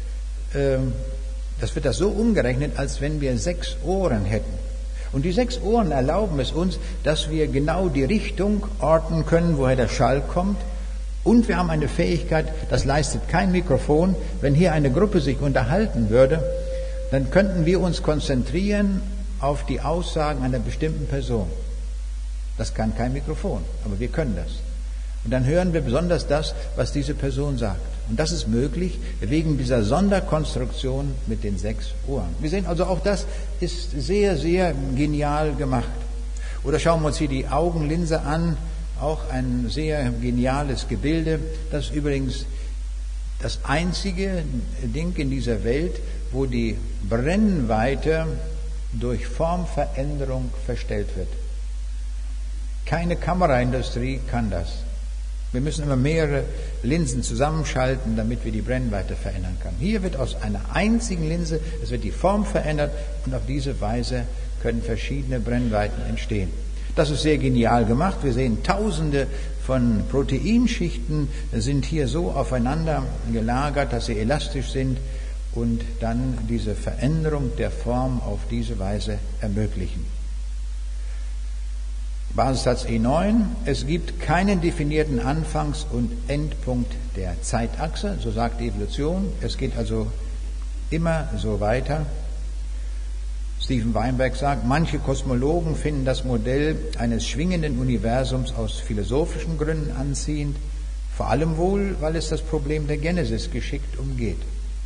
[0.53, 0.77] äh,
[1.61, 4.53] das wird das so umgerechnet, als wenn wir sechs Ohren hätten.
[5.13, 9.75] Und die sechs Ohren erlauben es uns, dass wir genau die Richtung orten können, woher
[9.75, 10.57] der Schall kommt
[11.23, 14.15] und wir haben eine Fähigkeit, das leistet kein Mikrofon.
[14.41, 16.43] Wenn hier eine Gruppe sich unterhalten würde,
[17.11, 19.01] dann könnten wir uns konzentrieren
[19.39, 21.47] auf die Aussagen einer bestimmten Person.
[22.57, 24.51] Das kann kein Mikrofon, aber wir können das.
[25.23, 27.92] Und dann hören wir besonders das, was diese Person sagt.
[28.13, 32.29] Und das ist möglich wegen dieser Sonderkonstruktion mit den sechs Ohren.
[32.39, 33.25] Wir sehen also auch das
[33.59, 35.89] ist sehr, sehr genial gemacht.
[36.63, 38.55] Oder schauen wir uns hier die Augenlinse an
[39.01, 41.39] auch ein sehr geniales Gebilde.
[41.71, 42.45] Das ist übrigens
[43.41, 44.43] das einzige
[44.83, 45.99] Ding in dieser Welt,
[46.31, 46.77] wo die
[47.09, 48.27] Brennweite
[48.91, 51.29] durch Formveränderung verstellt wird.
[52.85, 54.83] Keine Kameraindustrie kann das.
[55.51, 56.43] Wir müssen immer mehrere
[56.83, 59.77] Linsen zusammenschalten, damit wir die Brennweite verändern können.
[59.79, 62.91] Hier wird aus einer einzigen Linse, es wird die Form verändert
[63.25, 64.25] und auf diese Weise
[64.61, 66.49] können verschiedene Brennweiten entstehen.
[66.95, 68.17] Das ist sehr genial gemacht.
[68.21, 69.27] Wir sehen Tausende
[69.65, 74.97] von Proteinschichten sind hier so aufeinander gelagert, dass sie elastisch sind
[75.55, 80.05] und dann diese Veränderung der Form auf diese Weise ermöglichen.
[82.35, 83.45] Basissatz E9.
[83.65, 89.31] Es gibt keinen definierten Anfangs- und Endpunkt der Zeitachse, so sagt die Evolution.
[89.41, 90.07] Es geht also
[90.89, 92.07] immer so weiter.
[93.61, 100.57] Stephen Weinberg sagt, manche Kosmologen finden das Modell eines schwingenden Universums aus philosophischen Gründen anziehend,
[101.15, 104.39] vor allem wohl, weil es das Problem der Genesis geschickt umgeht.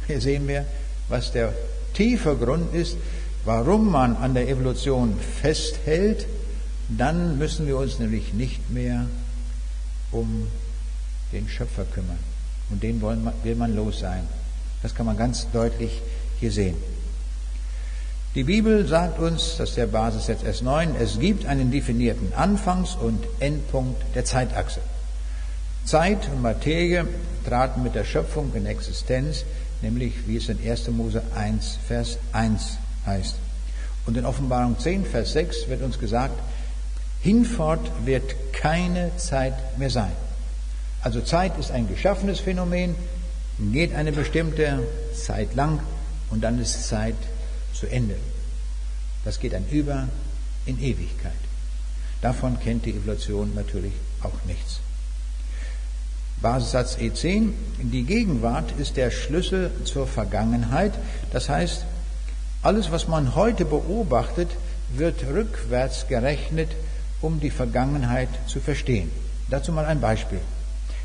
[0.05, 0.65] Hier sehen wir,
[1.07, 1.53] was der
[1.93, 2.97] tiefe Grund ist,
[3.45, 6.27] warum man an der Evolution festhält.
[6.89, 9.05] Dann müssen wir uns nämlich nicht mehr
[10.11, 10.47] um
[11.31, 12.19] den Schöpfer kümmern.
[12.69, 14.27] Und den will man los sein.
[14.81, 16.01] Das kann man ganz deutlich
[16.39, 16.75] hier sehen.
[18.35, 23.25] Die Bibel sagt uns, das ist der Basissatz S9, es gibt einen definierten Anfangs- und
[23.39, 24.81] Endpunkt der Zeitachse.
[25.85, 27.07] Zeit und Materie
[27.45, 29.43] traten mit der Schöpfung in Existenz,
[29.81, 30.89] nämlich wie es in 1.
[30.89, 33.35] Mose 1, Vers 1 heißt.
[34.05, 36.38] Und in Offenbarung 10, Vers 6 wird uns gesagt,
[37.22, 40.11] hinfort wird keine Zeit mehr sein.
[41.01, 42.95] Also Zeit ist ein geschaffenes Phänomen,
[43.72, 44.84] geht eine bestimmte
[45.15, 45.80] Zeit lang
[46.30, 47.15] und dann ist Zeit
[47.74, 48.15] zu Ende.
[49.26, 50.07] Das geht dann über
[50.65, 51.32] in Ewigkeit.
[52.22, 54.80] Davon kennt die Evolution natürlich auch nichts.
[56.41, 60.93] Basissatz E10, die Gegenwart ist der Schlüssel zur Vergangenheit.
[61.32, 61.86] Das heißt,
[62.61, 64.49] alles, was man heute beobachtet,
[64.95, 66.70] wird rückwärts gerechnet,
[67.22, 69.11] um die Vergangenheit zu verstehen.
[69.49, 70.39] Dazu mal ein Beispiel.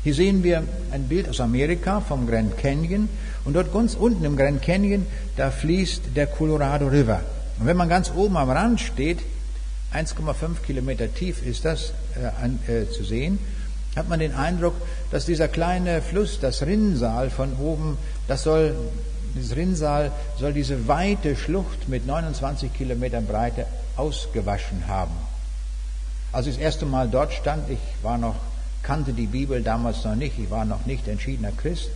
[0.03, 3.07] Hier sehen wir ein Bild aus Amerika vom Grand Canyon
[3.45, 5.05] und dort ganz unten im Grand Canyon,
[5.37, 7.21] da fließt der Colorado River.
[7.59, 9.19] Und wenn man ganz oben am Rand steht,
[9.93, 13.39] 1,5 Kilometer tief ist das äh, an, äh, zu sehen,
[13.95, 14.73] hat man den Eindruck,
[15.11, 17.97] dass dieser kleine Fluss, das Rinnsal von oben,
[18.27, 18.75] das soll,
[19.35, 25.13] dieses Rinnsal soll diese weite Schlucht mit 29 Kilometern Breite ausgewaschen haben.
[26.33, 28.35] Als ich das erste Mal dort stand, ich war noch,
[28.81, 31.89] kannte die Bibel damals noch nicht, ich war noch nicht entschiedener Christ,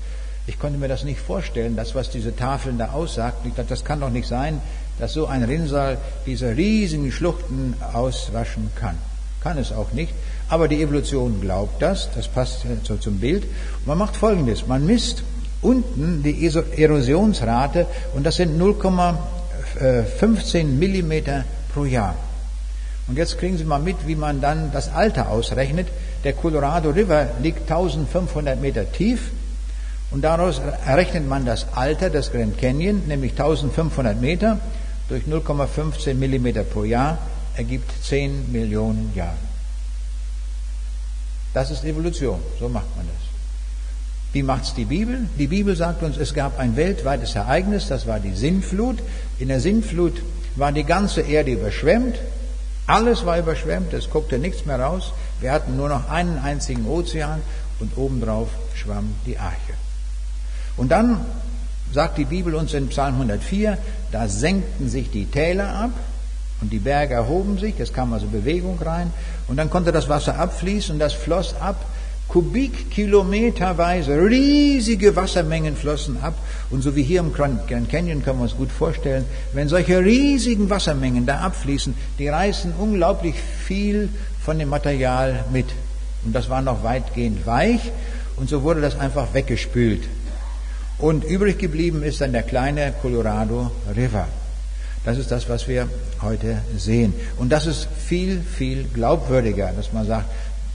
[0.46, 3.50] ich konnte mir das nicht vorstellen, das, was diese Tafeln da aussagten.
[3.50, 4.62] Ich dachte, das kann doch nicht sein,
[5.00, 8.96] dass so ein Rinnsal diese riesigen Schluchten auswaschen kann.
[9.42, 10.14] Kann es auch nicht.
[10.50, 13.44] Aber die Evolution glaubt das, das passt so zum Bild.
[13.86, 15.24] Man macht Folgendes, man misst
[15.62, 22.16] unten die Erosionsrate und das sind 0,15 Millimeter pro Jahr.
[23.08, 25.88] Und jetzt kriegen Sie mal mit, wie man dann das Alter ausrechnet.
[26.24, 29.32] Der Colorado River liegt 1500 Meter tief
[30.12, 34.60] und daraus errechnet man das Alter des Grand Canyon, nämlich 1500 Meter
[35.10, 37.18] durch 0,15 Millimeter pro Jahr
[37.56, 39.38] ergibt 10 Millionen Jahre.
[41.54, 43.28] Das ist Evolution, so macht man das.
[44.34, 45.28] Wie macht's die Bibel?
[45.40, 49.00] Die Bibel sagt uns, es gab ein weltweites Ereignis, das war die Sintflut.
[49.40, 50.22] In der Sintflut
[50.56, 52.18] war die ganze Erde überschwemmt,
[52.88, 55.12] alles war überschwemmt, es guckte nichts mehr raus.
[55.42, 57.42] Wir hatten nur noch einen einzigen Ozean
[57.80, 59.74] und obendrauf schwamm die Arche.
[60.78, 61.26] Und dann
[61.94, 63.78] sagt die Bibel uns in Psalm 104,
[64.12, 65.92] da senkten sich die Täler ab
[66.62, 69.12] und die Berge erhoben sich, es kam also Bewegung rein
[69.48, 71.84] und dann konnte das Wasser abfließen und das floss ab,
[72.28, 76.36] kubikkilometerweise, riesige Wassermengen flossen ab
[76.70, 80.70] und so wie hier im Grand Canyon können wir uns gut vorstellen, wenn solche riesigen
[80.70, 84.10] Wassermengen da abfließen, die reißen unglaublich viel
[84.44, 85.68] von dem Material mit
[86.26, 87.92] und das war noch weitgehend weich
[88.36, 90.04] und so wurde das einfach weggespült.
[91.00, 94.28] Und übrig geblieben ist dann der kleine Colorado River.
[95.06, 95.88] Das ist das, was wir
[96.22, 97.14] heute sehen.
[97.38, 100.26] Und das ist viel, viel glaubwürdiger, dass man sagt,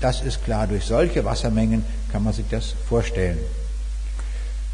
[0.02, 3.38] das ist klar, durch solche Wassermengen kann man sich das vorstellen.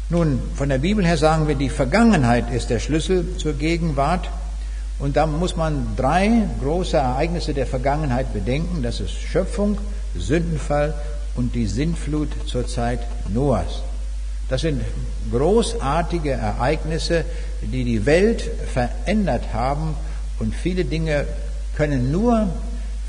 [0.09, 4.27] Nun, von der Bibel her sagen wir, die Vergangenheit ist der Schlüssel zur Gegenwart.
[4.97, 8.81] Und da muss man drei große Ereignisse der Vergangenheit bedenken.
[8.81, 9.77] Das ist Schöpfung,
[10.17, 10.95] Sündenfall
[11.35, 12.99] und die Sintflut zur Zeit
[13.29, 13.83] Noahs.
[14.49, 14.81] Das sind
[15.31, 17.23] großartige Ereignisse,
[17.61, 19.95] die die Welt verändert haben
[20.39, 21.27] und viele Dinge
[21.75, 22.47] können nur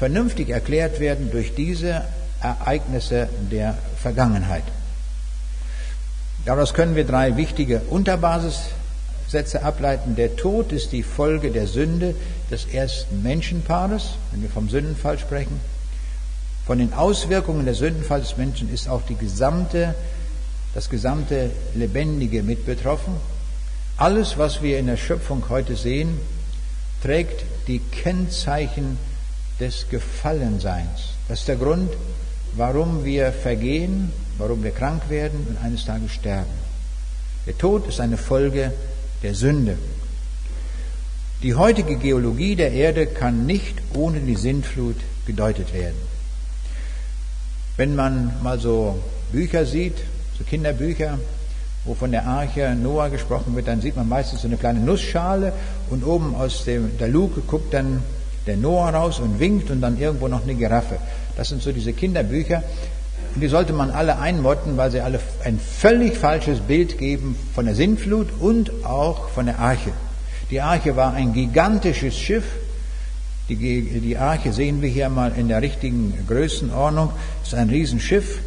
[0.01, 2.07] vernünftig erklärt werden durch diese
[2.43, 4.63] Ereignisse der Vergangenheit.
[6.47, 10.17] Daraus können wir drei wichtige Unterbasissätze ableiten.
[10.17, 12.15] Der Tod ist die Folge der Sünde
[12.51, 15.61] des ersten Menschenpaares, wenn wir vom Sündenfall sprechen.
[16.65, 19.95] Von den Auswirkungen des Sündenfalls des Menschen ist auch die gesamte
[20.73, 23.15] das gesamte Lebendige mit betroffen.
[23.99, 26.19] Alles, was wir in der Schöpfung heute sehen,
[27.03, 28.97] trägt die Kennzeichen
[29.61, 31.15] des Gefallenseins.
[31.29, 31.93] Das ist der Grund,
[32.57, 36.51] warum wir vergehen, warum wir krank werden und eines Tages sterben.
[37.47, 38.73] Der Tod ist eine Folge
[39.23, 39.77] der Sünde.
[41.43, 44.97] Die heutige Geologie der Erde kann nicht ohne die Sintflut
[45.27, 45.97] gedeutet werden.
[47.77, 48.99] Wenn man mal so
[49.33, 49.97] Bücher sieht,
[50.37, 51.19] so Kinderbücher,
[51.85, 55.55] wo von der Arche Noah gesprochen wird, dann sieht man meistens so eine kleine Nussschale
[55.89, 58.03] und oben aus dem, der Luke guckt dann
[58.47, 60.97] der Noah raus und winkt und dann irgendwo noch eine Giraffe.
[61.37, 62.63] Das sind so diese Kinderbücher.
[63.35, 67.67] Und die sollte man alle einmotten, weil sie alle ein völlig falsches Bild geben von
[67.67, 69.93] der Sintflut und auch von der Arche.
[70.51, 72.45] Die Arche war ein gigantisches Schiff.
[73.49, 77.11] Die, Arche sehen wir hier mal in der richtigen Größenordnung.
[77.43, 78.39] Es ist ein Riesenschiff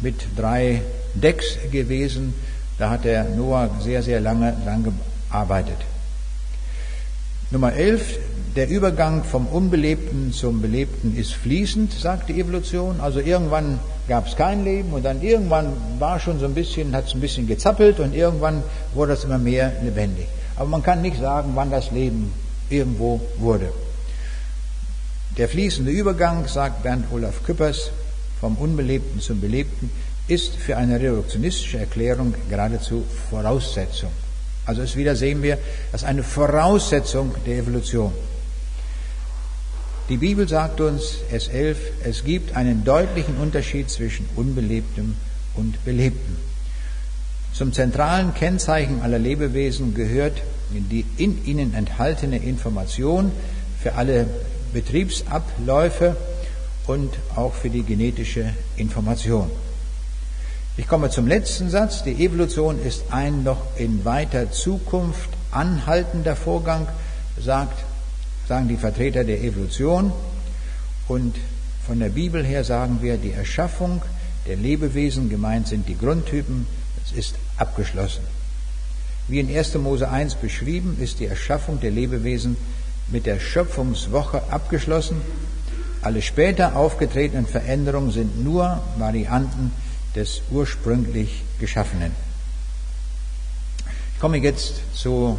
[0.00, 0.82] mit drei
[1.14, 2.34] Decks gewesen.
[2.78, 4.94] Da hat der Noah sehr, sehr lange dran
[5.28, 5.76] gearbeitet.
[7.50, 8.18] Nummer 11,
[8.56, 13.00] der Übergang vom Unbelebten zum Belebten ist fließend, sagt die Evolution.
[13.00, 17.06] Also irgendwann gab es kein Leben und dann irgendwann war schon so ein bisschen, hat
[17.06, 20.26] es ein bisschen gezappelt und irgendwann wurde es immer mehr lebendig.
[20.56, 22.32] Aber man kann nicht sagen, wann das Leben
[22.68, 23.72] irgendwo wurde.
[25.38, 27.90] Der fließende Übergang, sagt Bernd Olaf Küppers,
[28.38, 29.90] vom Unbelebten zum Belebten,
[30.28, 34.10] ist für eine reduktionistische Erklärung geradezu Voraussetzung.
[34.66, 35.58] Also es wieder sehen wir,
[35.90, 38.12] das ist eine Voraussetzung der Evolution.
[40.08, 45.14] Die Bibel sagt uns, S11, es gibt einen deutlichen Unterschied zwischen Unbelebtem
[45.54, 46.36] und Belebtem.
[47.52, 53.30] Zum zentralen Kennzeichen aller Lebewesen gehört die in ihnen enthaltene Information
[53.80, 54.26] für alle
[54.72, 56.16] Betriebsabläufe
[56.86, 59.50] und auch für die genetische Information.
[60.78, 62.02] Ich komme zum letzten Satz.
[62.02, 66.88] Die Evolution ist ein noch in weiter Zukunft anhaltender Vorgang,
[67.38, 67.84] sagt,
[68.52, 70.12] sagen die Vertreter der Evolution.
[71.08, 71.36] Und
[71.86, 74.02] von der Bibel her sagen wir, die Erschaffung
[74.46, 76.66] der Lebewesen, gemeint sind die Grundtypen,
[77.00, 78.24] das ist abgeschlossen.
[79.26, 79.76] Wie in 1.
[79.76, 82.58] Mose 1 beschrieben, ist die Erschaffung der Lebewesen
[83.08, 85.22] mit der Schöpfungswoche abgeschlossen.
[86.02, 89.72] Alle später aufgetretenen Veränderungen sind nur Varianten
[90.14, 92.12] des ursprünglich Geschaffenen.
[94.14, 95.38] Ich komme jetzt zu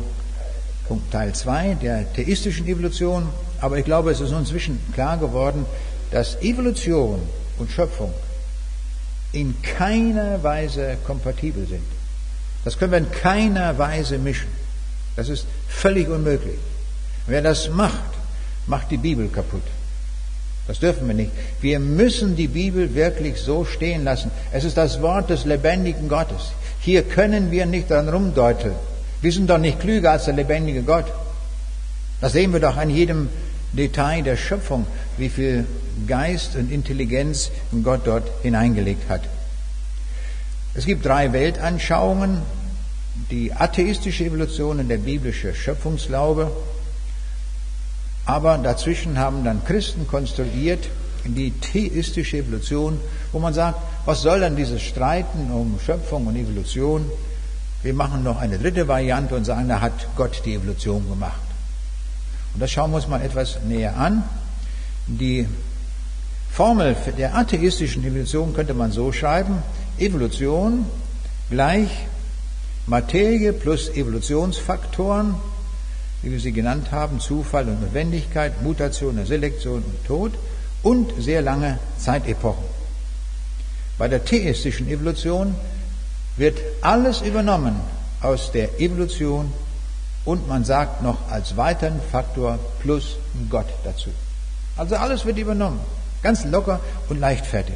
[0.87, 3.29] Punkt Teil 2 der theistischen Evolution,
[3.61, 5.65] aber ich glaube, es ist uns inzwischen klar geworden,
[6.11, 7.21] dass Evolution
[7.57, 8.13] und Schöpfung
[9.31, 11.83] in keiner Weise kompatibel sind.
[12.63, 14.47] Das können wir in keiner Weise mischen.
[15.15, 16.57] Das ist völlig unmöglich.
[17.27, 18.13] Wer das macht,
[18.67, 19.63] macht die Bibel kaputt.
[20.67, 21.31] Das dürfen wir nicht.
[21.61, 24.31] Wir müssen die Bibel wirklich so stehen lassen.
[24.51, 26.51] Es ist das Wort des lebendigen Gottes.
[26.79, 28.75] Hier können wir nicht dran rumdeuteln.
[29.23, 31.05] Wir sind doch nicht klüger als der lebendige Gott.
[32.19, 33.29] Das sehen wir doch an jedem
[33.71, 34.85] Detail der Schöpfung,
[35.17, 35.65] wie viel
[36.07, 37.49] Geist und Intelligenz
[37.83, 39.21] Gott dort hineingelegt hat.
[40.73, 42.41] Es gibt drei Weltanschauungen,
[43.31, 46.51] die atheistische Evolution und der biblische Schöpfungsglaube.
[48.25, 50.89] Aber dazwischen haben dann Christen konstruiert
[51.23, 52.99] die theistische Evolution,
[53.31, 57.09] wo man sagt, was soll dann dieses Streiten um Schöpfung und Evolution?
[57.83, 61.41] Wir machen noch eine dritte Variante und sagen, da hat Gott die Evolution gemacht.
[62.53, 64.23] Und das schauen wir uns mal etwas näher an.
[65.05, 65.45] Die
[66.49, 69.61] Formel der atheistischen Evolution könnte man so schreiben,
[69.97, 70.85] Evolution
[71.49, 71.89] gleich
[72.87, 75.35] Materie plus Evolutionsfaktoren,
[76.21, 80.31] wie wir sie genannt haben, Zufall und Notwendigkeit, Mutation und Selektion und Tod
[80.83, 82.63] und sehr lange Zeitepochen.
[83.97, 85.55] Bei der theistischen Evolution
[86.37, 87.75] wird alles übernommen
[88.21, 89.51] aus der Evolution
[90.25, 93.17] und man sagt noch als weiteren Faktor plus
[93.49, 94.09] Gott dazu.
[94.77, 95.79] Also alles wird übernommen,
[96.21, 96.79] ganz locker
[97.09, 97.75] und leichtfertig.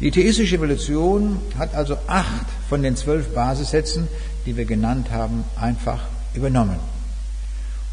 [0.00, 4.08] Die theistische Evolution hat also acht von den zwölf Basissätzen,
[4.46, 6.00] die wir genannt haben, einfach
[6.34, 6.78] übernommen.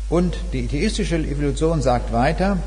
[0.09, 2.57] Und die theistische Evolution sagt weiter,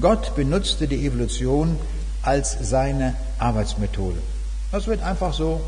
[0.00, 1.78] Gott benutzte die Evolution
[2.22, 4.18] als seine Arbeitsmethode.
[4.72, 5.60] Das wird einfach so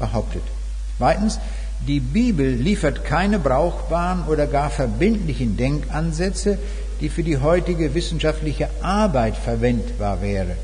[0.00, 0.42] behauptet.
[0.98, 1.38] Zweitens,
[1.86, 6.58] die Bibel liefert keine brauchbaren oder gar verbindlichen Denkansätze,
[7.00, 10.56] die für die heutige wissenschaftliche Arbeit verwendbar wären.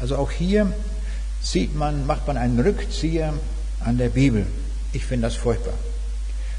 [0.00, 0.72] Also auch hier
[1.42, 3.32] sieht man, macht man einen Rückzieher
[3.80, 4.46] an der Bibel.
[4.92, 5.74] Ich finde das furchtbar.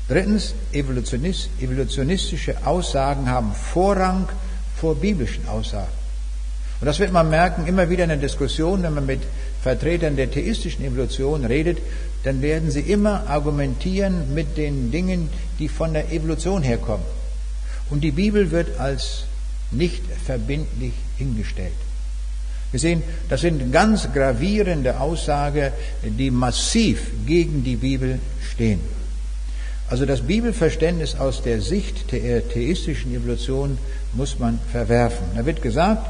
[0.10, 4.28] Drittens, Evolutionist, evolutionistische Aussagen haben Vorrang
[4.76, 5.92] vor biblischen Aussagen.
[6.80, 9.22] Und das wird man merken, immer wieder in der Diskussion, wenn man mit
[9.62, 11.80] Vertretern der theistischen Evolution redet,
[12.24, 15.30] dann werden sie immer argumentieren mit den Dingen,
[15.60, 17.06] die von der Evolution herkommen.
[17.90, 19.24] Und die Bibel wird als
[19.72, 21.74] nicht verbindlich hingestellt.
[22.72, 25.72] Wir sehen, das sind ganz gravierende Aussagen,
[26.04, 28.20] die massiv gegen die Bibel
[28.52, 28.82] stehen.
[29.90, 33.78] Also das Bibelverständnis aus der Sicht der theistischen Evolution
[34.14, 35.28] muss man verwerfen.
[35.36, 36.10] Da wird gesagt,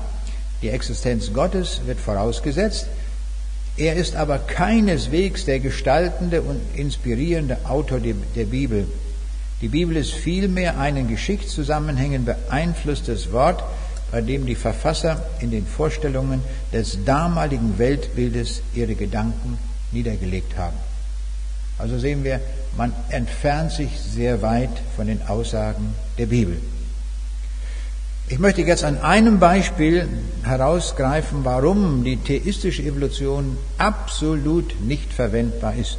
[0.63, 2.87] die Existenz Gottes wird vorausgesetzt.
[3.77, 8.87] Er ist aber keineswegs der gestaltende und inspirierende Autor der Bibel.
[9.61, 13.63] Die Bibel ist vielmehr ein in Geschichtszusammenhängen beeinflusstes Wort,
[14.11, 16.41] bei dem die Verfasser in den Vorstellungen
[16.73, 19.59] des damaligen Weltbildes ihre Gedanken
[19.91, 20.77] niedergelegt haben.
[21.77, 22.39] Also sehen wir,
[22.77, 26.57] man entfernt sich sehr weit von den Aussagen der Bibel.
[28.29, 30.09] Ich möchte jetzt an einem Beispiel
[30.43, 35.97] herausgreifen, warum die theistische Evolution absolut nicht verwendbar ist.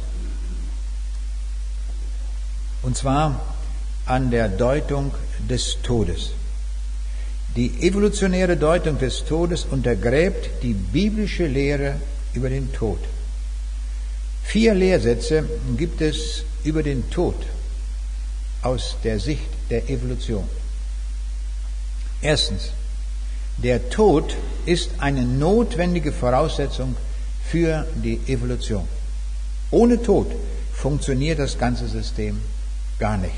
[2.83, 3.41] Und zwar
[4.05, 5.11] an der Deutung
[5.49, 6.29] des Todes.
[7.55, 11.95] Die evolutionäre Deutung des Todes untergräbt die biblische Lehre
[12.35, 12.99] über den Tod.
[14.43, 17.35] Vier Lehrsätze gibt es über den Tod
[18.61, 20.47] aus der Sicht der Evolution.
[22.21, 22.71] Erstens,
[23.57, 26.95] der Tod ist eine notwendige Voraussetzung
[27.49, 28.87] für die Evolution.
[29.71, 30.27] Ohne Tod
[30.73, 32.41] funktioniert das ganze System
[32.99, 33.33] gar nicht.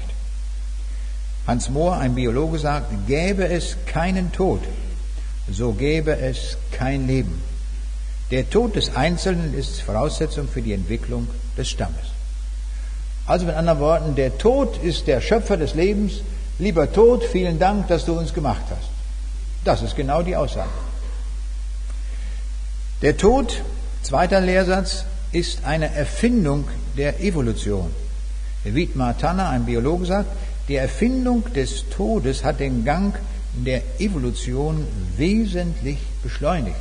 [1.48, 4.62] Hans Mohr, ein Biologe, sagt, gäbe es keinen Tod,
[5.50, 7.42] so gäbe es kein Leben.
[8.30, 11.28] Der Tod des Einzelnen ist Voraussetzung für die Entwicklung
[11.58, 12.14] des Stammes.
[13.26, 16.22] Also mit anderen Worten, der Tod ist der Schöpfer des Lebens.
[16.62, 18.88] Lieber Tod, vielen Dank, dass du uns gemacht hast.
[19.64, 20.70] Das ist genau die Aussage.
[23.02, 23.64] Der Tod,
[24.04, 27.92] zweiter Lehrsatz, ist eine Erfindung der Evolution.
[28.64, 30.30] Wiedmar Tanner, ein Biologe, sagt,
[30.68, 33.16] die Erfindung des Todes hat den Gang
[33.56, 34.86] der Evolution
[35.18, 36.76] wesentlich beschleunigt.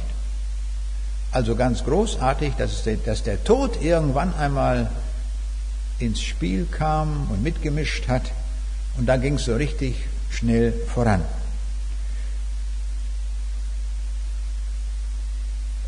[1.33, 4.91] Also ganz großartig, dass, der, dass der Tod irgendwann einmal
[5.99, 8.31] ins Spiel kam und mitgemischt hat
[8.97, 9.97] und da ging es so richtig
[10.31, 11.23] schnell voran.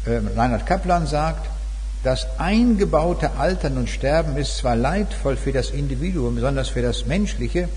[0.07, 1.49] Ähm, Reinhard Kaplan sagt,
[2.03, 7.69] das eingebaute Altern und Sterben ist zwar leidvoll für das Individuum, besonders für das Menschliche,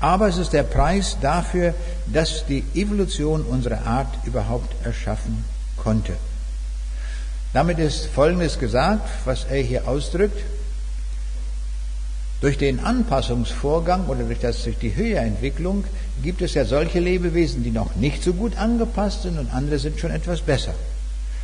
[0.00, 1.74] aber es ist der Preis dafür,
[2.06, 5.44] dass die Evolution unsere Art überhaupt erschaffen
[5.76, 6.14] konnte.
[7.52, 10.42] Damit ist Folgendes gesagt, was er hier ausdrückt.
[12.42, 15.84] Durch den Anpassungsvorgang oder durch, das, durch die Höherentwicklung
[16.24, 20.00] gibt es ja solche Lebewesen, die noch nicht so gut angepasst sind und andere sind
[20.00, 20.74] schon etwas besser.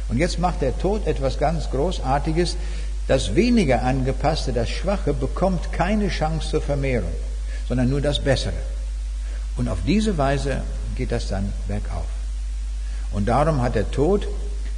[0.08, 2.56] Und jetzt macht der Tod etwas ganz Großartiges.
[3.06, 7.12] Das weniger angepasste, das Schwache, bekommt keine Chance zur Vermehrung,
[7.68, 8.58] sondern nur das Bessere.
[9.56, 10.62] Und auf diese Weise
[10.96, 12.06] geht das dann bergauf.
[13.12, 14.26] Und darum hat der Tod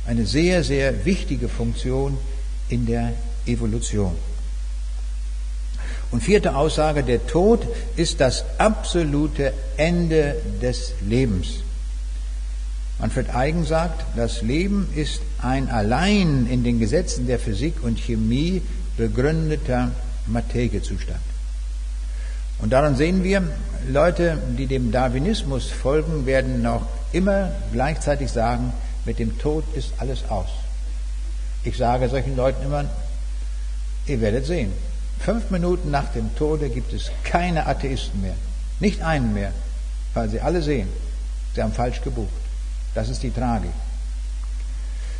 [0.06, 2.18] eine sehr, sehr wichtige Funktion
[2.68, 3.14] in der
[3.46, 4.14] Evolution.
[6.10, 11.60] Und vierte Aussage, der Tod ist das absolute Ende des Lebens.
[12.98, 18.60] Manfred Eigen sagt, das Leben ist ein allein in den Gesetzen der Physik und Chemie
[18.96, 19.92] begründeter
[20.26, 21.20] Materiezustand.
[22.58, 23.42] Und daran sehen wir,
[23.88, 28.72] Leute, die dem Darwinismus folgen, werden noch immer gleichzeitig sagen,
[29.06, 30.48] mit dem Tod ist alles aus.
[31.64, 32.84] Ich sage solchen Leuten immer,
[34.06, 34.72] ihr werdet sehen,
[35.20, 38.34] fünf Minuten nach dem Tode gibt es keine Atheisten mehr.
[38.80, 39.52] Nicht einen mehr,
[40.14, 40.88] weil sie alle sehen,
[41.54, 42.32] sie haben falsch gebucht.
[42.94, 43.70] Das ist die Tragik.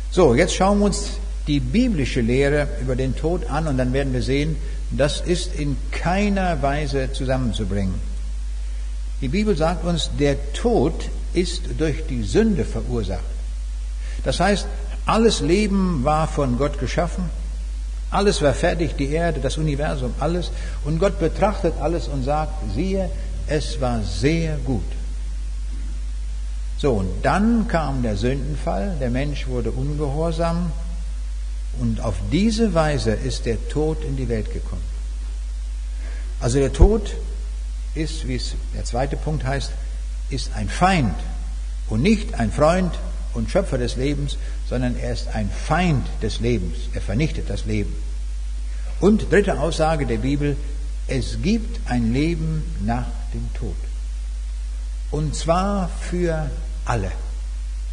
[0.09, 1.11] So, jetzt schauen wir uns
[1.47, 4.57] die biblische Lehre über den Tod an und dann werden wir sehen,
[4.91, 7.95] das ist in keiner Weise zusammenzubringen.
[9.21, 13.23] Die Bibel sagt uns, der Tod ist durch die Sünde verursacht.
[14.23, 14.67] Das heißt,
[15.05, 17.29] alles Leben war von Gott geschaffen,
[18.11, 20.51] alles war fertig, die Erde, das Universum, alles.
[20.83, 23.09] Und Gott betrachtet alles und sagt, siehe,
[23.47, 24.83] es war sehr gut.
[26.77, 30.71] So, und dann kam der Sündenfall, der Mensch wurde ungehorsam
[31.79, 34.81] und auf diese Weise ist der Tod in die Welt gekommen.
[36.39, 37.13] Also der Tod
[37.93, 39.71] ist, wie es der zweite Punkt heißt,
[40.29, 41.15] ist ein Feind
[41.87, 42.91] und nicht ein Freund
[43.33, 44.37] und Schöpfer des Lebens,
[44.71, 46.77] sondern er ist ein Feind des Lebens.
[46.93, 47.93] Er vernichtet das Leben.
[49.01, 50.55] Und dritte Aussage der Bibel,
[51.07, 53.75] es gibt ein Leben nach dem Tod.
[55.11, 56.49] Und zwar für
[56.85, 57.11] alle.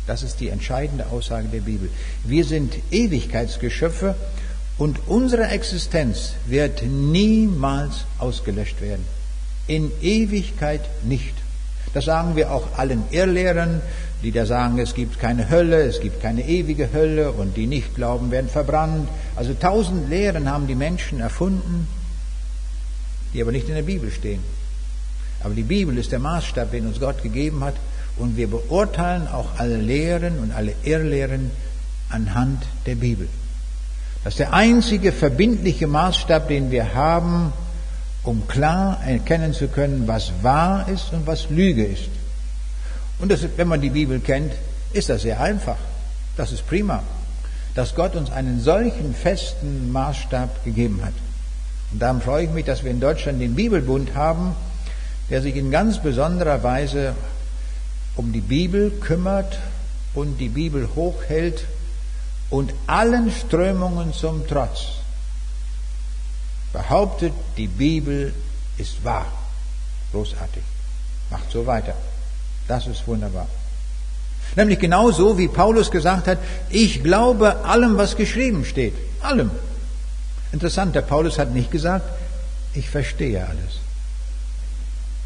[0.06, 1.90] Das ist die entscheidende Aussage der Bibel.
[2.22, 4.14] Wir sind Ewigkeitsgeschöpfe
[4.78, 9.04] und unsere Existenz wird niemals ausgelöscht werden.
[9.66, 11.34] In Ewigkeit nicht.
[11.92, 13.80] Das sagen wir auch allen Irrlehrern,
[14.22, 17.94] die da sagen, es gibt keine Hölle, es gibt keine ewige Hölle und die nicht
[17.94, 19.08] glauben, werden verbrannt.
[19.36, 21.86] Also tausend Lehren haben die Menschen erfunden,
[23.32, 24.42] die aber nicht in der Bibel stehen.
[25.44, 27.76] Aber die Bibel ist der Maßstab, den uns Gott gegeben hat
[28.16, 31.52] und wir beurteilen auch alle Lehren und alle Irrlehren
[32.08, 33.28] anhand der Bibel.
[34.24, 37.52] Das ist der einzige verbindliche Maßstab, den wir haben,
[38.24, 42.10] um klar erkennen zu können, was wahr ist und was Lüge ist.
[43.18, 44.52] Und das, wenn man die Bibel kennt,
[44.92, 45.76] ist das sehr einfach.
[46.36, 47.02] Das ist prima,
[47.74, 51.14] dass Gott uns einen solchen festen Maßstab gegeben hat.
[51.92, 54.54] Und darum freue ich mich, dass wir in Deutschland den Bibelbund haben,
[55.30, 57.14] der sich in ganz besonderer Weise
[58.16, 59.58] um die Bibel kümmert
[60.14, 61.64] und die Bibel hochhält
[62.50, 64.98] und allen Strömungen zum Trotz
[66.72, 68.32] behauptet, die Bibel
[68.76, 69.26] ist wahr.
[70.12, 70.62] Großartig.
[71.30, 71.94] Macht so weiter.
[72.68, 73.48] Das ist wunderbar.
[74.56, 76.38] Nämlich genauso, wie Paulus gesagt hat,
[76.70, 78.94] ich glaube allem, was geschrieben steht.
[79.22, 79.50] Allem.
[80.52, 82.08] Interessant, der Paulus hat nicht gesagt,
[82.74, 83.80] ich verstehe alles.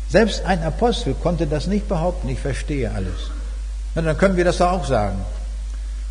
[0.08, 3.30] Selbst ein Apostel konnte das nicht behaupten, ich verstehe alles.
[3.94, 5.24] Na, dann können wir das auch sagen.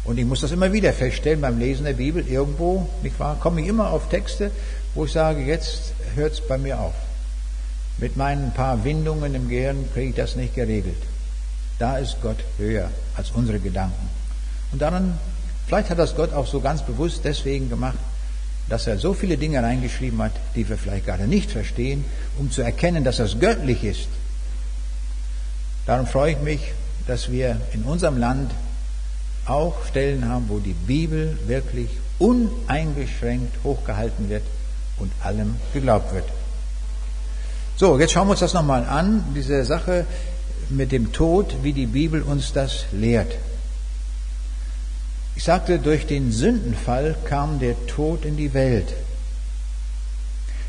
[0.04, 3.62] Und ich muss das immer wieder feststellen beim Lesen der Bibel, irgendwo, nicht wahr, komme
[3.62, 4.50] ich immer auf Texte,
[4.96, 6.94] wo ich sage, jetzt hört es bei mir auf.
[8.00, 10.98] Mit meinen paar Windungen im Gehirn kriege ich das nicht geregelt.
[11.82, 14.08] Da ist Gott höher als unsere Gedanken.
[14.72, 15.18] Und daran,
[15.66, 17.98] vielleicht hat das Gott auch so ganz bewusst deswegen gemacht,
[18.70, 22.06] dass er so viele Dinge reingeschrieben hat, die wir vielleicht gerade nicht verstehen,
[22.38, 24.08] um zu erkennen, dass das göttlich ist.
[25.88, 26.62] Darum freue ich mich,
[27.08, 28.52] dass wir in unserem Land
[29.48, 34.44] auch Stellen haben, wo die Bibel wirklich uneingeschränkt hochgehalten wird
[35.00, 36.26] und allem geglaubt wird.
[37.76, 40.06] So, jetzt schauen wir uns das nochmal an, diese Sache
[40.72, 43.34] mit dem Tod, wie die Bibel uns das lehrt.
[45.36, 48.94] Ich sagte, durch den Sündenfall kam der Tod in die Welt.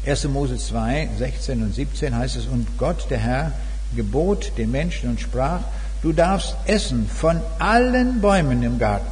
[0.06, 0.24] 1.
[0.28, 3.52] Mose 2, 16 und 17 heißt es, und Gott, der Herr,
[3.94, 5.60] gebot den Menschen und sprach,
[6.02, 9.10] du darfst essen von allen Bäumen im Garten,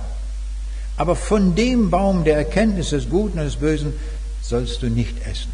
[0.97, 3.93] aber von dem Baum der Erkenntnis des Guten und des Bösen
[4.43, 5.53] sollst du nicht essen.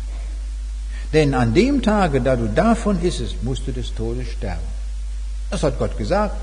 [1.12, 4.76] Denn an dem Tage, da du davon issest, musst du des Todes sterben.
[5.51, 6.36] Das hat Gott gesagt.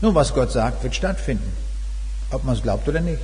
[0.00, 1.52] Nur was Gott sagt, wird stattfinden.
[2.30, 3.20] Ob man es glaubt oder nicht.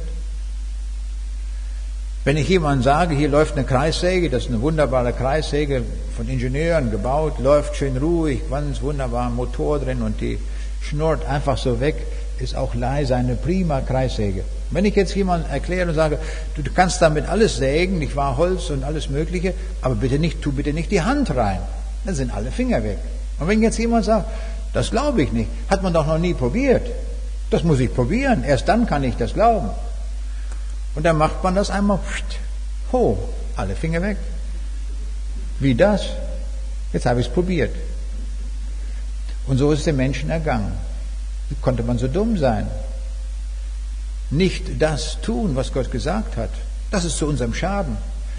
[2.24, 5.82] Wenn ich jemandem sage, hier läuft eine Kreissäge, das ist eine wunderbare Kreissäge
[6.16, 10.40] von Ingenieuren gebaut, läuft schön ruhig, ganz wunderbar Motor drin und die
[10.82, 11.94] schnurrt einfach so weg,
[12.40, 14.42] ist auch leise, eine prima Kreissäge.
[14.72, 16.18] Wenn ich jetzt jemandem erkläre und sage,
[16.56, 20.50] du kannst damit alles sägen, nicht wahr, Holz und alles Mögliche, aber bitte nicht, tu
[20.50, 21.60] bitte nicht die Hand rein,
[22.04, 22.98] dann sind alle Finger weg.
[23.38, 24.28] Und wenn jetzt jemand sagt,
[24.76, 26.86] das glaube ich nicht, hat man doch noch nie probiert,
[27.48, 29.70] das muss ich probieren, erst dann kann ich das glauben.
[30.94, 31.98] Und dann macht man das einmal,
[32.92, 33.18] ho,
[33.56, 34.18] alle Finger weg.
[35.60, 36.02] Wie das?
[36.92, 37.74] Jetzt habe ich es probiert.
[39.46, 40.72] Und so ist es den Menschen ergangen.
[41.48, 42.66] Wie konnte man so dumm sein?
[44.28, 46.50] Nicht das tun, was Gott gesagt hat.
[46.90, 47.96] Das ist zu unserem Schaden.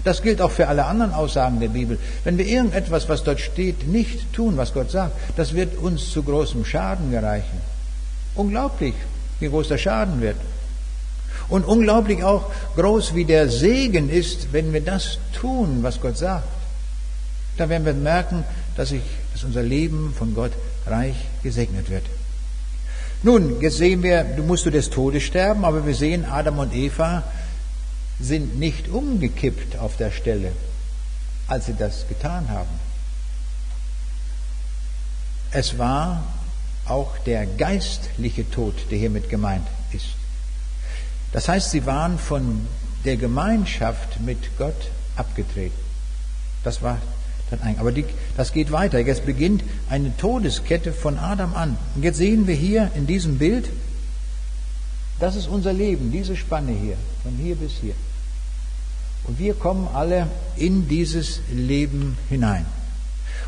[0.08, 1.98] Das gilt auch für alle anderen Aussagen der Bibel.
[2.24, 6.22] Wenn wir irgendetwas, was dort steht, nicht tun, was Gott sagt, das wird uns zu
[6.22, 7.60] großem Schaden gereichen.
[8.34, 8.94] Unglaublich,
[9.38, 10.36] wie groß der Schaden wird.
[11.50, 16.48] Und unglaublich auch groß, wie der Segen ist, wenn wir das tun, was Gott sagt.
[17.58, 18.44] Da werden wir merken,
[18.78, 19.02] dass, ich,
[19.34, 20.52] dass unser Leben von Gott
[20.86, 22.04] reich gesegnet wird.
[23.22, 26.74] Nun, jetzt sehen wir, du musst du des Todes sterben, aber wir sehen, Adam und
[26.74, 27.24] Eva
[28.20, 30.52] sind nicht umgekippt auf der Stelle,
[31.46, 32.80] als sie das getan haben.
[35.50, 36.24] Es war
[36.86, 40.08] auch der geistliche Tod, der hiermit gemeint ist.
[41.32, 42.66] Das heißt, sie waren von
[43.04, 45.76] der Gemeinschaft mit Gott abgetreten.
[46.64, 46.98] Das war
[47.50, 47.80] dann eigentlich.
[47.80, 48.04] Aber die,
[48.36, 48.98] das geht weiter.
[48.98, 51.76] Jetzt beginnt eine Todeskette von Adam an.
[51.94, 53.68] Und jetzt sehen wir hier in diesem Bild,
[55.20, 57.94] das ist unser Leben, diese Spanne hier, von hier bis hier.
[59.28, 60.26] Und wir kommen alle
[60.56, 62.64] in dieses Leben hinein.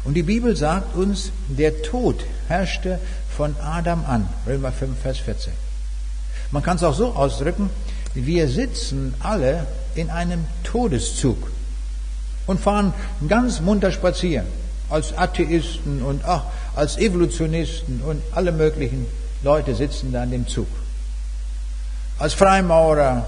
[0.05, 2.99] Und die Bibel sagt uns, der Tod herrschte
[3.35, 4.28] von Adam an.
[4.47, 5.53] Römer 5, Vers 14.
[6.51, 7.70] Man kann es auch so ausdrücken,
[8.14, 11.51] wir sitzen alle in einem Todeszug
[12.47, 12.93] und fahren
[13.28, 14.47] ganz munter spazieren.
[14.89, 19.07] Als Atheisten und ach, als Evolutionisten und alle möglichen
[19.43, 20.66] Leute sitzen da in dem Zug.
[22.18, 23.26] Als Freimaurer,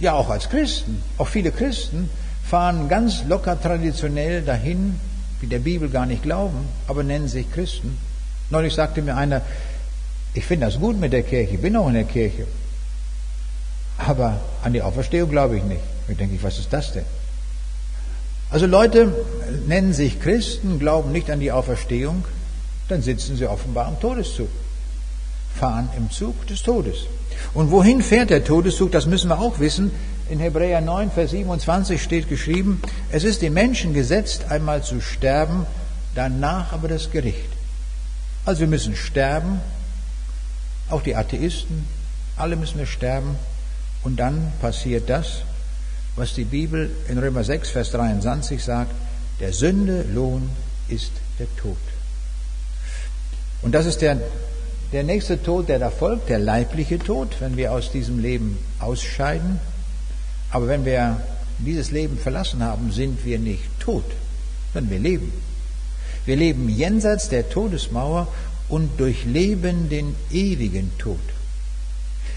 [0.00, 2.10] ja auch als Christen, auch viele Christen
[2.44, 4.98] fahren ganz locker traditionell dahin,
[5.42, 7.98] die der Bibel gar nicht glauben, aber nennen sich Christen.
[8.50, 9.42] Neulich sagte mir einer,
[10.34, 12.46] ich finde das gut mit der Kirche, ich bin auch in der Kirche.
[13.98, 15.82] Aber an die Auferstehung glaube ich nicht.
[16.08, 17.04] Ich denke, was ist das denn?
[18.50, 19.12] Also Leute
[19.66, 22.24] nennen sich Christen, glauben nicht an die Auferstehung,
[22.88, 24.48] dann sitzen sie offenbar am Todeszug,
[25.54, 27.06] fahren im Zug des Todes.
[27.54, 29.90] Und wohin fährt der Todeszug, das müssen wir auch wissen.
[30.30, 35.66] In Hebräer 9, Vers 27 steht geschrieben, es ist den Menschen gesetzt, einmal zu sterben,
[36.14, 37.48] danach aber das Gericht.
[38.44, 39.60] Also wir müssen sterben,
[40.90, 41.86] auch die Atheisten,
[42.36, 43.36] alle müssen wir sterben.
[44.02, 45.42] Und dann passiert das,
[46.16, 48.92] was die Bibel in Römer 6, Vers 23 sagt,
[49.40, 50.50] der Sünde Lohn
[50.88, 51.76] ist der Tod.
[53.62, 54.18] Und das ist der,
[54.92, 59.60] der nächste Tod, der da folgt, der leibliche Tod, wenn wir aus diesem Leben ausscheiden.
[60.50, 61.20] Aber wenn wir
[61.58, 64.04] dieses Leben verlassen haben, sind wir nicht tot,
[64.72, 65.32] sondern wir leben.
[66.24, 68.28] Wir leben jenseits der Todesmauer
[68.68, 71.20] und durchleben den ewigen Tod.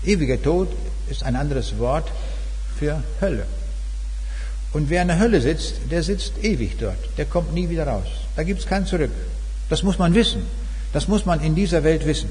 [0.06, 0.70] Ewiger Tod
[1.10, 2.12] ist ein anderes Wort
[2.78, 3.46] für Hölle.
[4.74, 6.98] Und wer in der Hölle sitzt, der sitzt ewig dort.
[7.18, 8.08] Der kommt nie wieder raus.
[8.36, 9.12] Da gibt es kein Zurück.
[9.70, 10.44] Das muss man wissen.
[10.94, 12.30] Das muss man in dieser Welt wissen.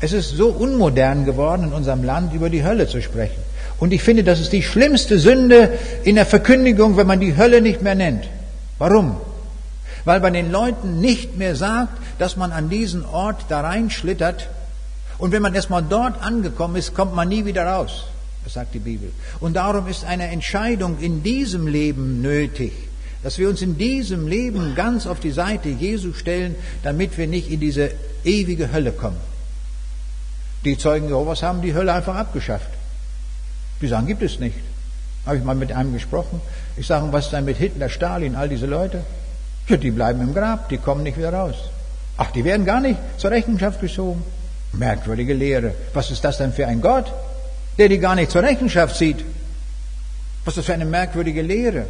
[0.00, 3.42] Es ist so unmodern geworden in unserem Land, über die Hölle zu sprechen.
[3.78, 7.62] Und ich finde, das ist die schlimmste Sünde in der Verkündigung, wenn man die Hölle
[7.62, 8.24] nicht mehr nennt.
[8.78, 9.16] Warum?
[10.04, 14.48] Weil man den Leuten nicht mehr sagt, dass man an diesen Ort da reinschlittert
[15.20, 18.04] und wenn man erstmal dort angekommen ist, kommt man nie wieder raus.
[18.42, 19.12] Das sagt die Bibel.
[19.38, 22.72] Und darum ist eine Entscheidung in diesem Leben nötig,
[23.22, 27.50] dass wir uns in diesem Leben ganz auf die Seite Jesu stellen, damit wir nicht
[27.50, 27.90] in diese
[28.24, 29.18] ewige Hölle kommen.
[30.64, 32.68] Die Zeugen Jehovas haben die Hölle einfach abgeschafft.
[33.80, 34.56] Die sagen, gibt es nicht.
[35.26, 36.40] Habe ich mal mit einem gesprochen.
[36.76, 39.04] Ich sage, was ist denn mit Hitler, Stalin, all diese Leute?
[39.68, 41.56] Ja, die bleiben im Grab, die kommen nicht wieder raus.
[42.16, 44.22] Ach, die werden gar nicht zur Rechenschaft gezogen.
[44.72, 45.74] Merkwürdige Lehre.
[45.94, 47.12] Was ist das denn für ein Gott,
[47.78, 49.24] der die gar nicht zur Rechenschaft zieht?
[50.44, 51.86] Was ist das für eine merkwürdige Lehre?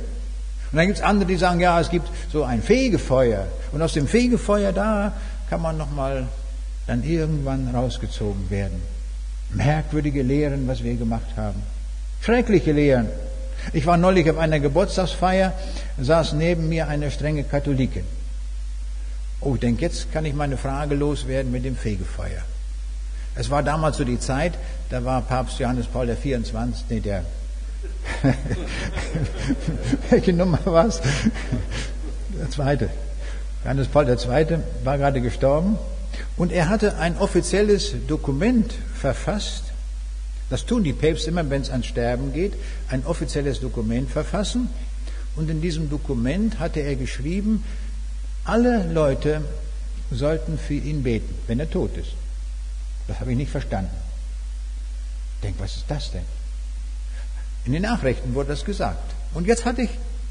[0.72, 3.46] Und dann gibt es andere, die sagen, ja, es gibt so ein Fegefeuer.
[3.72, 5.12] Und aus dem Fegefeuer da
[5.48, 6.28] kann man nochmal
[6.86, 8.80] dann irgendwann rausgezogen werden.
[9.52, 11.60] Merkwürdige Lehren, was wir gemacht haben.
[12.22, 13.08] Schreckliche Lehren.
[13.72, 15.52] Ich war neulich auf einer Geburtstagsfeier,
[16.00, 18.04] saß neben mir eine strenge Katholikin.
[19.40, 22.42] Oh, ich denke, jetzt kann ich meine Frage loswerden mit dem Fegefeuer.
[23.34, 24.54] Es war damals so die Zeit,
[24.90, 27.24] da war Papst Johannes Paul der 24, nee, der,
[30.10, 31.00] welche Nummer war es?
[32.38, 32.90] Der zweite.
[33.64, 34.58] Johannes Paul II.
[34.84, 35.78] war gerade gestorben
[36.36, 39.64] und er hatte ein offizielles Dokument verfasst.
[40.48, 42.54] Das tun die Päpste immer, wenn es ans Sterben geht,
[42.88, 44.68] ein offizielles Dokument verfassen.
[45.36, 47.62] Und in diesem Dokument hatte er geschrieben,
[48.44, 49.42] alle Leute
[50.10, 52.12] sollten für ihn beten, wenn er tot ist.
[53.06, 53.90] Das habe ich nicht verstanden.
[55.36, 56.24] Ich denke, was ist das denn?
[57.64, 59.14] In den Nachrichten wurde das gesagt.
[59.34, 59.90] Und jetzt hatte ich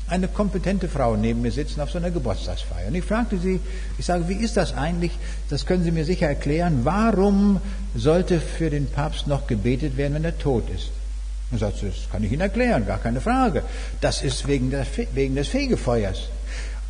[0.10, 2.88] eine kompetente Frau neben mir sitzen auf so einer Geburtstagsfeier.
[2.88, 3.60] Und ich fragte sie,
[3.98, 5.12] ich sage, wie ist das eigentlich?
[5.50, 6.82] Das können Sie mir sicher erklären.
[6.84, 7.62] Warum
[7.96, 10.90] sollte für den Papst noch gebetet werden, wenn er tot ist?
[11.52, 13.64] Und sagt, das kann ich Ihnen erklären, gar keine Frage.
[14.02, 16.30] Das ist wegen, der, wegen des Fegefeuers.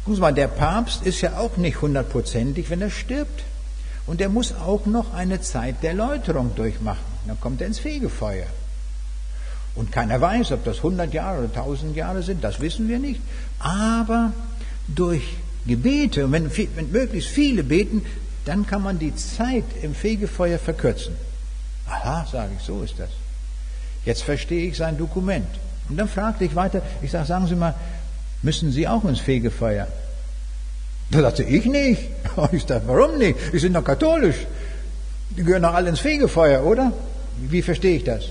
[0.04, 3.44] Gucken Sie mal, der Papst ist ja auch nicht hundertprozentig, wenn er stirbt.
[4.08, 7.04] Und er muss auch noch eine Zeit der Läuterung durchmachen.
[7.28, 8.48] Dann kommt er ins Fegefeuer.
[9.76, 13.22] Und keiner weiß, ob das 100 Jahre oder 1000 Jahre sind, das wissen wir nicht.
[13.60, 14.34] Aber
[14.88, 15.24] durch
[15.66, 18.06] Gebete, wenn, wenn möglichst viele beten,
[18.46, 21.14] dann kann man die Zeit im Fegefeuer verkürzen.
[21.88, 23.10] Aha, sage ich, so ist das.
[24.06, 25.48] Jetzt verstehe ich sein Dokument.
[25.90, 27.76] Und dann fragte ich weiter, ich sage, sagen Sie mal,
[28.42, 29.88] müssen Sie auch ins Fegefeuer?
[31.12, 32.04] Da sagte ich nicht.
[32.52, 33.52] Ich dachte, warum nicht?
[33.52, 34.48] Wir sind doch katholisch.
[35.32, 36.94] Die gehören doch alle ins Fegefeuer, oder?
[37.38, 38.26] Wie verstehe ich das?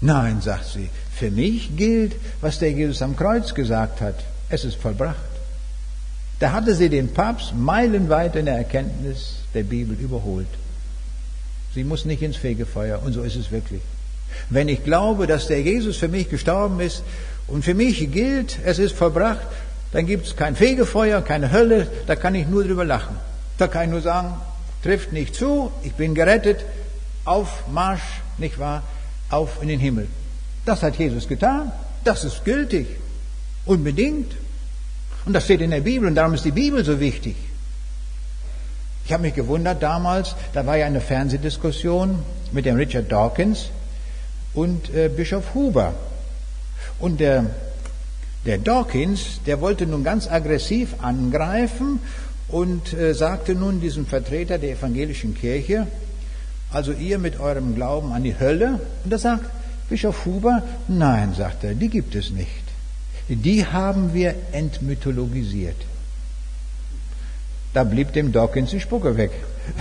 [0.00, 4.14] Nein, sagt sie, für mich gilt, was der Jesus am Kreuz gesagt hat.
[4.48, 5.16] Es ist vollbracht.
[6.38, 10.48] Da hatte sie den Papst meilenweit in der Erkenntnis der Bibel überholt.
[11.74, 13.82] Sie muss nicht ins Fegefeuer und so ist es wirklich.
[14.48, 17.02] Wenn ich glaube, dass der Jesus für mich gestorben ist
[17.46, 19.46] und für mich gilt, es ist vollbracht,
[19.92, 23.16] dann gibt es kein Fegefeuer, keine Hölle, da kann ich nur drüber lachen.
[23.58, 24.34] Da kann ich nur sagen,
[24.82, 26.64] trifft nicht zu, ich bin gerettet,
[27.24, 28.82] auf Marsch, nicht wahr?
[29.30, 30.08] Auf in den Himmel.
[30.64, 31.72] Das hat Jesus getan.
[32.04, 32.86] Das ist gültig.
[33.64, 34.32] Unbedingt.
[35.24, 37.36] Und das steht in der Bibel und darum ist die Bibel so wichtig.
[39.04, 43.70] Ich habe mich gewundert damals, da war ja eine Fernsehdiskussion mit dem Richard Dawkins
[44.54, 45.94] und äh, Bischof Huber.
[46.98, 47.46] Und der,
[48.46, 52.00] der Dawkins, der wollte nun ganz aggressiv angreifen
[52.48, 55.86] und äh, sagte nun diesem Vertreter der evangelischen Kirche,
[56.72, 58.80] also ihr mit eurem Glauben an die Hölle.
[59.04, 59.44] Und da sagt
[59.88, 62.64] Bischof Huber, nein, sagt er, die gibt es nicht.
[63.28, 65.76] Die haben wir entmythologisiert.
[67.72, 69.30] Da blieb dem Dawkins die Spucke weg.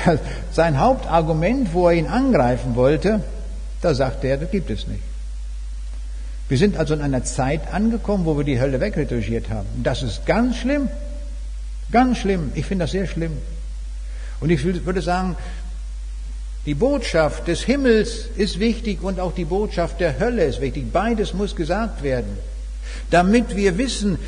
[0.51, 3.23] Sein Hauptargument, wo er ihn angreifen wollte,
[3.81, 5.01] da sagte er, das gibt es nicht.
[6.47, 9.67] Wir sind also in einer Zeit angekommen, wo wir die Hölle wegretuschiert haben.
[9.83, 10.89] Das ist ganz schlimm.
[11.91, 12.51] Ganz schlimm.
[12.55, 13.37] Ich finde das sehr schlimm.
[14.39, 15.35] Und ich würde sagen,
[16.69, 20.91] die Botschaft des Himmels ist wichtig und auch die Botschaft der Hölle ist wichtig.
[20.93, 22.37] Beides muss gesagt werden,
[23.09, 24.19] damit wir wissen,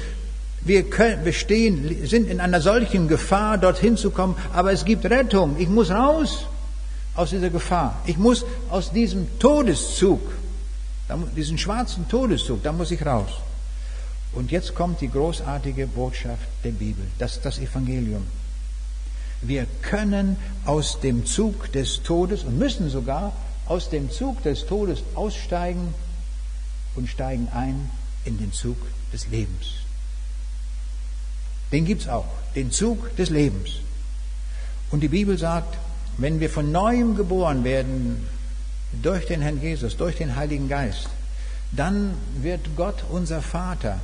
[0.62, 0.84] wir
[1.24, 5.56] bestehen, sind in einer solchen Gefahr, dorthin zu kommen, aber es gibt Rettung.
[5.60, 6.48] Ich muss raus
[7.14, 8.02] aus dieser Gefahr.
[8.08, 10.22] Ich muss aus diesem Todeszug,
[11.36, 13.30] diesen schwarzen Todeszug, da muss ich raus.
[14.34, 18.26] Und jetzt kommt die großartige Botschaft der Bibel, das, das Evangelium.
[19.42, 23.34] Wir können aus dem Zug des Todes und müssen sogar
[23.66, 25.94] aus dem Zug des Todes aussteigen
[26.96, 27.90] und steigen ein
[28.26, 28.78] in den Zug
[29.12, 29.82] des Lebens.
[31.72, 33.70] Den gibt's auch, den Zug des Lebens.
[34.92, 35.78] Und die Bibel sagt,
[36.18, 38.28] wenn wir von neuem geboren werden
[39.02, 41.08] durch den Herrn Jesus, durch den Heiligen Geist,
[41.72, 44.00] dann wird Gott unser Vater.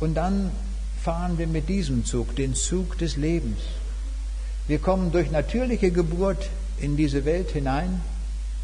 [0.00, 0.50] Und dann
[1.02, 3.60] fahren wir mit diesem Zug, den Zug des Lebens.
[4.70, 6.48] Wir kommen durch natürliche Geburt
[6.78, 8.02] in diese Welt hinein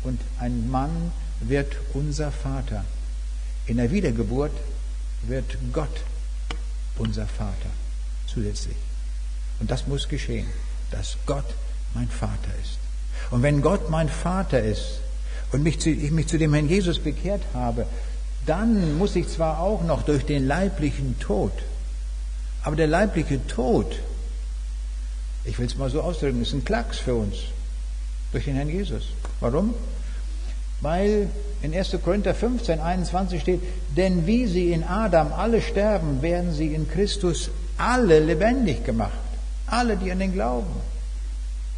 [0.05, 1.11] und ein Mann
[1.41, 2.85] wird unser Vater.
[3.67, 4.53] In der Wiedergeburt
[5.27, 6.05] wird Gott
[6.97, 7.71] unser Vater
[8.29, 8.77] zusätzlich.
[9.59, 10.47] Und das muss geschehen,
[10.93, 11.57] dass Gott
[11.93, 12.79] mein Vater ist.
[13.33, 15.01] Und wenn Gott mein Vater ist
[15.51, 17.85] und mich zu, ich mich zu dem Herrn Jesus bekehrt habe,
[18.47, 21.51] dann muss ich zwar auch noch durch den leiblichen Tod,
[22.63, 23.99] aber der leibliche Tod,
[25.47, 27.37] ich will es mal so ausdrücken, ist ein Klacks für uns
[28.33, 29.05] durch den Herrn Jesus.
[29.41, 29.75] Warum?
[30.81, 31.29] Weil
[31.63, 31.97] in 1.
[32.05, 33.61] Korinther 15, 21 steht,
[33.97, 39.19] denn wie sie in Adam alle sterben, werden sie in Christus alle lebendig gemacht.
[39.67, 40.71] Alle, die an den glauben,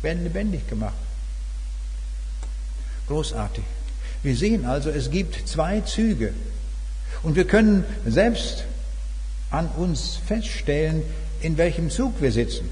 [0.03, 0.95] werden lebendig gemacht.
[3.07, 3.65] Großartig.
[4.23, 6.35] Wir sehen also, es gibt zwei Züge.
[7.23, 8.65] Und wir können selbst
[9.51, 11.03] an uns feststellen,
[11.41, 12.69] in welchem Zug wir sitzen.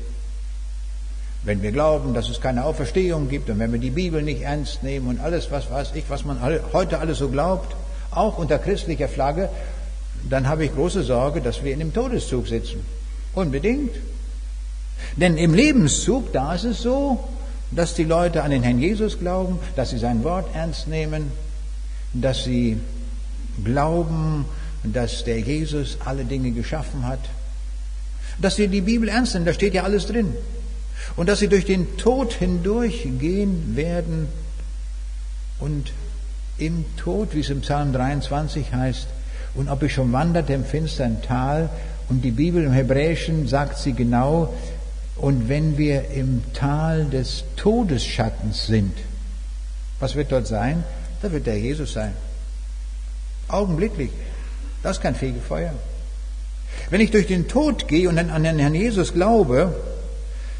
[1.47, 4.83] Wenn wir glauben, dass es keine Auferstehung gibt und wenn wir die Bibel nicht ernst
[4.83, 6.41] nehmen und alles, was weiß ich, was man
[6.73, 7.73] heute alles so glaubt,
[8.11, 9.49] auch unter christlicher Flagge,
[10.29, 12.85] dann habe ich große Sorge, dass wir in dem Todeszug sitzen.
[13.33, 13.93] Unbedingt.
[15.15, 17.23] Denn im Lebenszug, da ist es so,
[17.71, 21.31] dass die Leute an den Herrn Jesus glauben, dass sie sein Wort ernst nehmen,
[22.13, 22.81] dass sie
[23.63, 24.47] glauben,
[24.83, 27.21] dass der Jesus alle Dinge geschaffen hat,
[28.41, 30.35] dass sie die Bibel ernst nehmen, da steht ja alles drin.
[31.15, 34.29] Und dass sie durch den Tod hindurchgehen werden
[35.61, 35.93] und
[36.59, 39.07] im Tod, wie es im Psalm 23 heißt,
[39.55, 41.71] und ob ich schon wanderte im finstern Tal,
[42.09, 44.55] und die Bibel im Hebräischen sagt sie genau,
[45.17, 48.93] und wenn wir im Tal des Todesschattens sind,
[49.99, 50.85] was wird dort sein?
[51.23, 52.13] Da wird der Jesus sein.
[53.49, 54.11] Augenblicklich.
[54.83, 55.73] Das ist kein Fegefeuer.
[56.91, 59.75] Wenn ich durch den Tod gehe und an den Herrn Jesus glaube,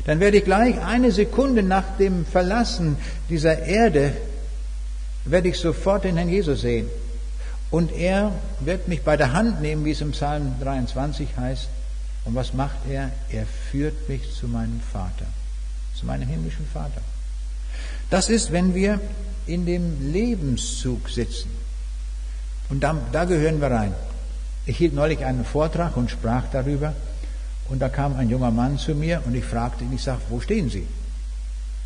[0.07, 2.97] dann werde ich gleich eine Sekunde nach dem Verlassen
[3.29, 4.13] dieser Erde,
[5.25, 6.89] werde ich sofort den Herrn Jesus sehen.
[7.73, 11.69] Und er wird mich bei der Hand nehmen, wie es im Psalm 23 heißt.
[12.25, 13.11] Und was macht er?
[13.31, 15.27] Er führt mich zu meinem Vater,
[15.99, 17.01] zu meinem himmlischen Vater.
[18.09, 19.01] Das ist, wenn wir
[19.47, 21.51] in dem Lebenszug sitzen.
[22.69, 23.95] Und da, da gehören wir rein.
[24.67, 26.95] Ich hielt neulich einen Vortrag und sprach darüber.
[27.69, 30.41] Und da kam ein junger Mann zu mir und ich fragte ihn, ich sagte, wo
[30.41, 30.87] stehen Sie?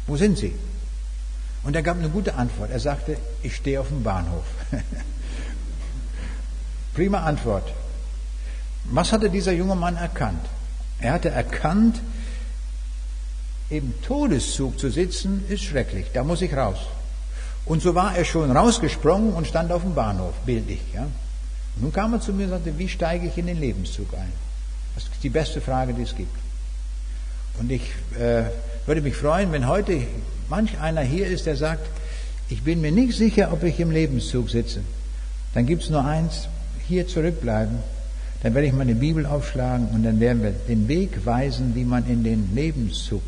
[0.07, 0.55] Wo sind Sie?
[1.63, 2.71] Und er gab eine gute Antwort.
[2.71, 4.45] Er sagte, ich stehe auf dem Bahnhof.
[6.95, 7.73] Prima Antwort.
[8.85, 10.45] Was hatte dieser junge Mann erkannt?
[11.01, 12.01] Er hatte erkannt,
[13.71, 16.79] im Todeszug zu sitzen ist schrecklich, da muss ich raus.
[17.67, 20.81] Und so war er schon rausgesprungen und stand auf dem Bahnhof, bildlich.
[20.93, 21.07] Ja?
[21.77, 24.33] Nun kam er zu mir und sagte, wie steige ich in den Lebenszug ein?
[24.95, 26.37] Das ist die beste Frage, die es gibt.
[27.59, 27.83] Und ich
[28.19, 28.45] äh,
[28.87, 30.03] würde mich freuen, wenn heute
[30.49, 31.87] manch einer hier ist, der sagt,
[32.49, 34.81] ich bin mir nicht sicher, ob ich im Lebenszug sitze.
[35.55, 36.49] Dann gibt es nur eins,
[36.89, 37.79] hier zurückbleiben.
[38.43, 42.07] Dann werde ich meine Bibel aufschlagen und dann werden wir den Weg weisen, wie man
[42.07, 43.23] in den Lebenszug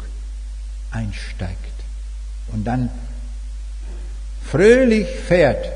[0.90, 1.56] einsteigt.
[2.52, 2.90] Und dann
[4.44, 5.70] fröhlich fährt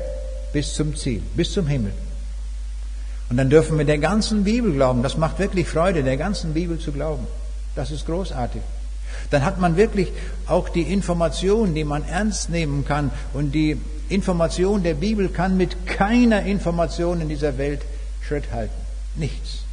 [0.51, 1.93] bis zum Ziel, bis zum Himmel.
[3.29, 5.03] Und dann dürfen wir der ganzen Bibel glauben.
[5.03, 7.27] Das macht wirklich Freude, der ganzen Bibel zu glauben.
[7.75, 8.61] Das ist großartig.
[9.29, 10.11] Dann hat man wirklich
[10.45, 13.11] auch die Information, die man ernst nehmen kann.
[13.33, 13.79] Und die
[14.09, 17.81] Information der Bibel kann mit keiner Information in dieser Welt
[18.25, 18.73] Schritt halten.
[19.15, 19.63] Nichts.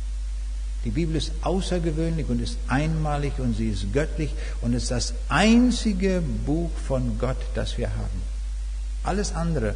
[0.85, 6.23] Die Bibel ist außergewöhnlich und ist einmalig und sie ist göttlich und ist das einzige
[6.45, 8.23] Buch von Gott, das wir haben.
[9.03, 9.75] Alles andere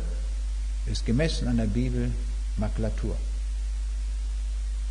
[0.86, 2.10] ist gemessen an der Bibel
[2.56, 3.16] Makulatur.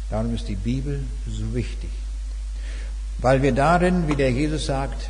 [0.10, 1.90] Darum ist die Bibel so wichtig.
[3.20, 5.10] Weil wir darin, wie der Jesus sagt,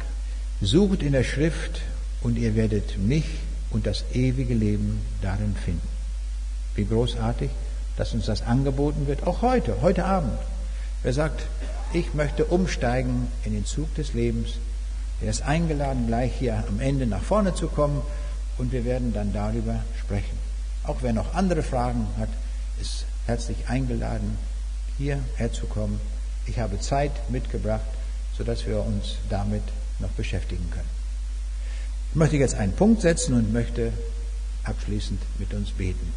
[0.61, 1.81] sucht in der Schrift
[2.21, 3.25] und ihr werdet mich
[3.69, 5.87] und das ewige Leben darin finden.
[6.75, 7.49] Wie großartig,
[7.97, 10.37] dass uns das angeboten wird, auch heute, heute Abend.
[11.03, 11.45] Wer sagt,
[11.93, 14.53] ich möchte umsteigen in den Zug des Lebens,
[15.21, 18.01] der ist eingeladen, gleich hier am Ende nach vorne zu kommen
[18.57, 20.37] und wir werden dann darüber sprechen.
[20.83, 22.29] Auch wer noch andere Fragen hat,
[22.79, 24.37] ist herzlich eingeladen,
[24.97, 25.99] hierher zu kommen.
[26.45, 27.85] Ich habe Zeit mitgebracht,
[28.37, 29.63] sodass wir uns damit
[29.99, 30.89] noch beschäftigen können.
[32.11, 33.91] Ich möchte jetzt einen Punkt setzen und möchte
[34.63, 36.13] abschließend mit uns beten.